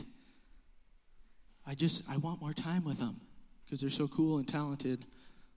I 1.66 1.74
just, 1.74 2.02
I 2.08 2.18
want 2.18 2.40
more 2.42 2.52
time 2.52 2.84
with 2.84 2.98
them 2.98 3.20
because 3.64 3.80
they're 3.80 3.90
so 3.90 4.06
cool 4.06 4.36
and 4.36 4.46
talented 4.46 5.06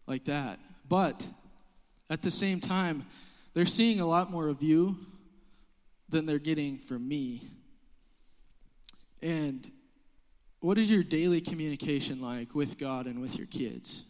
like 0.07 0.25
that. 0.25 0.59
But 0.87 1.27
at 2.09 2.21
the 2.21 2.31
same 2.31 2.61
time, 2.61 3.05
they're 3.53 3.65
seeing 3.65 3.99
a 3.99 4.05
lot 4.07 4.31
more 4.31 4.47
of 4.47 4.63
you 4.63 4.97
than 6.07 6.25
they're 6.25 6.39
getting 6.39 6.77
from 6.77 7.05
me. 7.05 7.49
And 9.21 9.69
what 10.59 10.77
is 10.77 10.89
your 10.89 11.03
daily 11.03 11.41
communication 11.41 12.21
like 12.21 12.55
with 12.55 12.77
God 12.77 13.05
and 13.05 13.19
with 13.19 13.37
your 13.37 13.47
kids? 13.47 14.03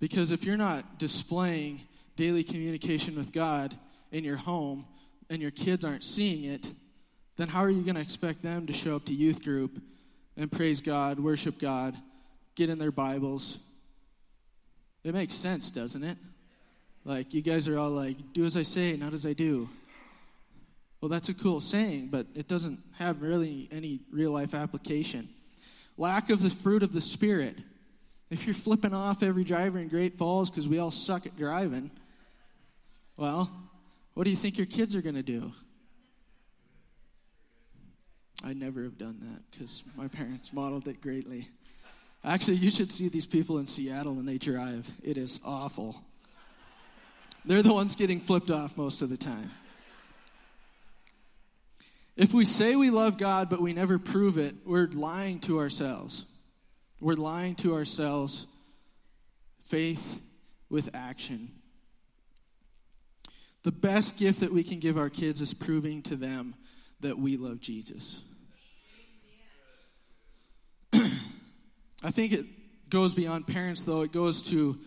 Because 0.00 0.30
if 0.30 0.44
you're 0.44 0.56
not 0.56 0.98
displaying 0.98 1.82
daily 2.16 2.44
communication 2.44 3.16
with 3.16 3.32
God 3.32 3.76
in 4.12 4.24
your 4.24 4.36
home 4.36 4.86
and 5.30 5.42
your 5.42 5.50
kids 5.50 5.84
aren't 5.84 6.04
seeing 6.04 6.44
it, 6.44 6.72
then 7.36 7.48
how 7.48 7.60
are 7.60 7.70
you 7.70 7.82
going 7.82 7.94
to 7.94 8.00
expect 8.00 8.42
them 8.42 8.66
to 8.66 8.72
show 8.72 8.96
up 8.96 9.04
to 9.06 9.14
youth 9.14 9.42
group 9.42 9.80
and 10.36 10.50
praise 10.50 10.80
God, 10.80 11.20
worship 11.20 11.58
God, 11.58 11.96
get 12.54 12.68
in 12.68 12.78
their 12.78 12.92
Bibles? 12.92 13.58
It 15.04 15.14
makes 15.14 15.34
sense, 15.34 15.70
doesn't 15.70 16.02
it? 16.02 16.18
Like, 17.04 17.32
you 17.32 17.42
guys 17.42 17.68
are 17.68 17.78
all 17.78 17.90
like, 17.90 18.16
do 18.32 18.44
as 18.44 18.56
I 18.56 18.64
say, 18.64 18.96
not 18.96 19.14
as 19.14 19.24
I 19.24 19.32
do. 19.32 19.68
Well, 21.00 21.08
that's 21.08 21.28
a 21.28 21.34
cool 21.34 21.60
saying, 21.60 22.08
but 22.10 22.26
it 22.34 22.48
doesn't 22.48 22.80
have 22.98 23.22
really 23.22 23.68
any 23.70 24.00
real 24.10 24.32
life 24.32 24.54
application. 24.54 25.28
Lack 25.96 26.30
of 26.30 26.42
the 26.42 26.50
fruit 26.50 26.82
of 26.82 26.92
the 26.92 27.00
Spirit. 27.00 27.58
If 28.30 28.46
you're 28.46 28.54
flipping 28.54 28.92
off 28.92 29.22
every 29.22 29.44
driver 29.44 29.78
in 29.78 29.88
Great 29.88 30.18
Falls 30.18 30.50
because 30.50 30.68
we 30.68 30.78
all 30.78 30.90
suck 30.90 31.26
at 31.26 31.36
driving, 31.36 31.90
well, 33.16 33.50
what 34.14 34.24
do 34.24 34.30
you 34.30 34.36
think 34.36 34.58
your 34.58 34.66
kids 34.66 34.94
are 34.96 35.02
going 35.02 35.14
to 35.14 35.22
do? 35.22 35.52
I 38.42 38.52
never 38.52 38.82
have 38.84 38.98
done 38.98 39.18
that 39.20 39.42
because 39.50 39.82
my 39.96 40.08
parents 40.08 40.52
modeled 40.52 40.86
it 40.88 41.00
greatly. 41.00 41.48
Actually, 42.24 42.56
you 42.56 42.70
should 42.70 42.92
see 42.92 43.08
these 43.08 43.26
people 43.26 43.58
in 43.58 43.66
Seattle 43.66 44.14
when 44.14 44.26
they 44.26 44.38
drive. 44.38 44.88
It 45.02 45.16
is 45.16 45.40
awful. 45.44 46.02
They're 47.44 47.62
the 47.62 47.72
ones 47.72 47.96
getting 47.96 48.20
flipped 48.20 48.50
off 48.50 48.76
most 48.76 49.02
of 49.02 49.08
the 49.08 49.16
time. 49.16 49.50
If 52.18 52.34
we 52.34 52.44
say 52.44 52.74
we 52.74 52.90
love 52.90 53.16
God 53.16 53.48
but 53.48 53.62
we 53.62 53.72
never 53.72 53.96
prove 53.96 54.38
it, 54.38 54.56
we're 54.66 54.88
lying 54.88 55.38
to 55.40 55.60
ourselves. 55.60 56.24
We're 57.00 57.14
lying 57.14 57.54
to 57.56 57.74
ourselves. 57.74 58.48
Faith 59.62 60.18
with 60.68 60.90
action. 60.94 61.52
The 63.62 63.70
best 63.70 64.16
gift 64.16 64.40
that 64.40 64.52
we 64.52 64.64
can 64.64 64.80
give 64.80 64.98
our 64.98 65.10
kids 65.10 65.40
is 65.40 65.54
proving 65.54 66.02
to 66.02 66.16
them 66.16 66.56
that 67.00 67.16
we 67.18 67.36
love 67.36 67.60
Jesus. 67.60 68.22
I 70.92 72.10
think 72.10 72.32
it 72.32 72.46
goes 72.90 73.14
beyond 73.14 73.46
parents, 73.46 73.84
though. 73.84 74.02
It 74.02 74.10
goes 74.10 74.42
to 74.48 74.78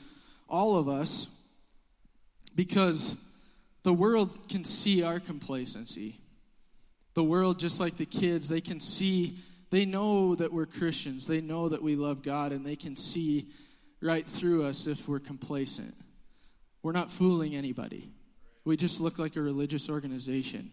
all 0.50 0.76
of 0.76 0.90
us 0.90 1.28
because 2.56 3.16
the 3.84 3.94
world 3.94 4.50
can 4.50 4.66
see 4.66 5.02
our 5.02 5.20
complacency. 5.22 6.21
The 7.14 7.24
world, 7.24 7.60
just 7.60 7.80
like 7.80 7.98
the 7.98 8.06
kids, 8.06 8.48
they 8.48 8.62
can 8.62 8.80
see, 8.80 9.38
they 9.70 9.86
know 9.86 10.36
that 10.36 10.54
we're 10.54 10.66
Christians. 10.66 11.28
They 11.28 11.42
know 11.42 11.70
that 11.70 11.82
we 11.82 11.96
love 11.96 12.24
God, 12.24 12.52
and 12.52 12.66
they 12.66 12.76
can 12.76 12.96
see 12.96 13.48
right 14.02 14.26
through 14.26 14.66
us 14.66 14.88
if 14.88 15.08
we're 15.08 15.20
complacent. 15.20 15.96
We're 16.84 16.92
not 16.92 17.12
fooling 17.12 17.56
anybody. 17.56 18.10
We 18.66 18.78
just 18.78 19.00
look 19.02 19.20
like 19.20 19.36
a 19.36 19.42
religious 19.42 19.90
organization 19.90 20.72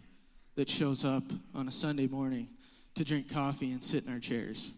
that 0.56 0.68
shows 0.68 1.04
up 1.04 1.24
on 1.54 1.68
a 1.68 1.72
Sunday 1.72 2.06
morning 2.06 2.48
to 2.94 3.04
drink 3.04 3.30
coffee 3.30 3.70
and 3.70 3.82
sit 3.82 4.04
in 4.04 4.12
our 4.12 4.18
chairs 4.18 4.72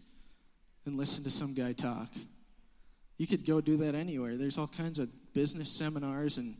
and 0.85 0.95
listen 0.95 1.23
to 1.23 1.31
some 1.31 1.53
guy 1.53 1.73
talk. 1.73 2.09
You 3.17 3.27
could 3.27 3.45
go 3.45 3.61
do 3.61 3.77
that 3.77 3.95
anywhere. 3.95 4.37
There's 4.37 4.57
all 4.57 4.67
kinds 4.67 4.99
of 4.99 5.09
business 5.33 5.71
seminars, 5.71 6.37
and 6.37 6.55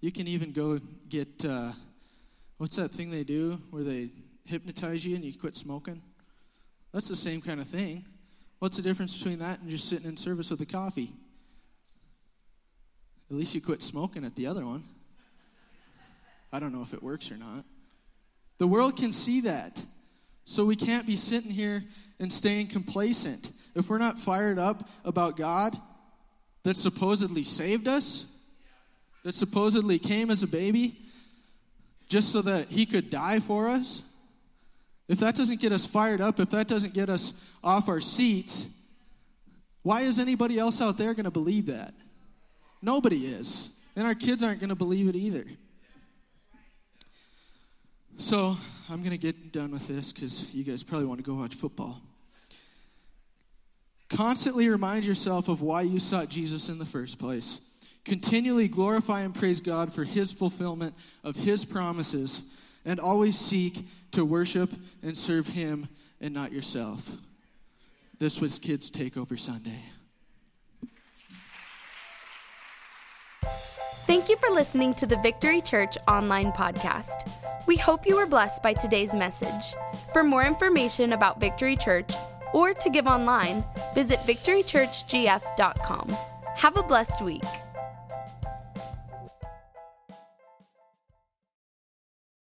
you 0.00 0.12
can 0.12 0.26
even 0.26 0.52
go 0.52 0.80
get 1.08 1.44
uh, 1.44 1.72
what's 2.58 2.76
that 2.76 2.90
thing 2.90 3.10
they 3.10 3.24
do 3.24 3.60
where 3.70 3.84
they 3.84 4.10
hypnotize 4.50 5.04
you 5.04 5.14
and 5.14 5.24
you 5.24 5.38
quit 5.38 5.56
smoking? 5.56 6.02
That's 6.92 7.08
the 7.08 7.16
same 7.16 7.40
kind 7.40 7.60
of 7.60 7.68
thing. 7.68 8.04
What's 8.58 8.76
the 8.76 8.82
difference 8.82 9.16
between 9.16 9.38
that 9.38 9.60
and 9.60 9.70
just 9.70 9.88
sitting 9.88 10.06
in 10.06 10.16
service 10.16 10.50
with 10.50 10.60
a 10.60 10.66
coffee? 10.66 11.14
At 13.30 13.36
least 13.36 13.54
you 13.54 13.60
quit 13.60 13.80
smoking 13.80 14.24
at 14.24 14.34
the 14.34 14.46
other 14.46 14.66
one. 14.66 14.84
I 16.52 16.58
don't 16.58 16.72
know 16.72 16.82
if 16.82 16.92
it 16.92 17.02
works 17.02 17.30
or 17.30 17.36
not. 17.36 17.64
The 18.58 18.66
world 18.66 18.96
can 18.96 19.12
see 19.12 19.42
that. 19.42 19.82
So 20.44 20.64
we 20.64 20.74
can't 20.74 21.06
be 21.06 21.16
sitting 21.16 21.50
here 21.50 21.84
and 22.18 22.32
staying 22.32 22.68
complacent. 22.68 23.52
If 23.74 23.88
we're 23.88 23.98
not 23.98 24.18
fired 24.18 24.58
up 24.58 24.88
about 25.04 25.36
God 25.36 25.76
that 26.64 26.76
supposedly 26.76 27.44
saved 27.44 27.86
us, 27.86 28.26
that 29.22 29.34
supposedly 29.34 29.98
came 29.98 30.30
as 30.30 30.42
a 30.42 30.46
baby 30.48 30.98
just 32.08 32.32
so 32.32 32.42
that 32.42 32.68
he 32.68 32.84
could 32.84 33.10
die 33.10 33.38
for 33.38 33.68
us, 33.68 34.02
if 35.10 35.18
that 35.18 35.34
doesn't 35.34 35.60
get 35.60 35.72
us 35.72 35.86
fired 35.86 36.20
up, 36.20 36.38
if 36.38 36.50
that 36.50 36.68
doesn't 36.68 36.94
get 36.94 37.10
us 37.10 37.32
off 37.64 37.88
our 37.88 38.00
seats, 38.00 38.64
why 39.82 40.02
is 40.02 40.20
anybody 40.20 40.56
else 40.56 40.80
out 40.80 40.98
there 40.98 41.14
going 41.14 41.24
to 41.24 41.32
believe 41.32 41.66
that? 41.66 41.92
Nobody 42.80 43.26
is. 43.26 43.70
And 43.96 44.06
our 44.06 44.14
kids 44.14 44.44
aren't 44.44 44.60
going 44.60 44.68
to 44.68 44.76
believe 44.76 45.08
it 45.08 45.16
either. 45.16 45.46
So 48.18 48.56
I'm 48.88 48.98
going 48.98 49.10
to 49.10 49.18
get 49.18 49.50
done 49.50 49.72
with 49.72 49.88
this 49.88 50.12
because 50.12 50.46
you 50.52 50.62
guys 50.62 50.84
probably 50.84 51.08
want 51.08 51.18
to 51.18 51.24
go 51.24 51.34
watch 51.34 51.56
football. 51.56 52.00
Constantly 54.08 54.68
remind 54.68 55.04
yourself 55.04 55.48
of 55.48 55.60
why 55.60 55.82
you 55.82 55.98
sought 55.98 56.28
Jesus 56.28 56.68
in 56.68 56.78
the 56.78 56.86
first 56.86 57.18
place. 57.18 57.58
Continually 58.04 58.68
glorify 58.68 59.22
and 59.22 59.34
praise 59.34 59.58
God 59.58 59.92
for 59.92 60.04
his 60.04 60.32
fulfillment 60.32 60.94
of 61.24 61.34
his 61.34 61.64
promises 61.64 62.42
and 62.84 62.98
always 63.00 63.38
seek 63.38 63.86
to 64.12 64.24
worship 64.24 64.70
and 65.02 65.16
serve 65.16 65.48
Him 65.48 65.88
and 66.20 66.34
not 66.34 66.52
yourself. 66.52 67.10
This 68.18 68.40
was 68.40 68.58
Kids 68.58 68.90
Takeover 68.90 69.38
Sunday. 69.38 69.82
Thank 74.06 74.28
you 74.28 74.36
for 74.36 74.50
listening 74.50 74.92
to 74.94 75.06
the 75.06 75.16
Victory 75.18 75.60
Church 75.60 75.96
online 76.08 76.50
podcast. 76.52 77.30
We 77.66 77.76
hope 77.76 78.06
you 78.06 78.16
were 78.16 78.26
blessed 78.26 78.62
by 78.62 78.72
today's 78.74 79.14
message. 79.14 79.74
For 80.12 80.24
more 80.24 80.44
information 80.44 81.12
about 81.12 81.38
Victory 81.38 81.76
Church 81.76 82.12
or 82.52 82.74
to 82.74 82.90
give 82.90 83.06
online, 83.06 83.64
visit 83.94 84.18
victorychurchgf.com. 84.20 86.16
Have 86.56 86.76
a 86.76 86.82
blessed 86.82 87.22
week. 87.22 87.44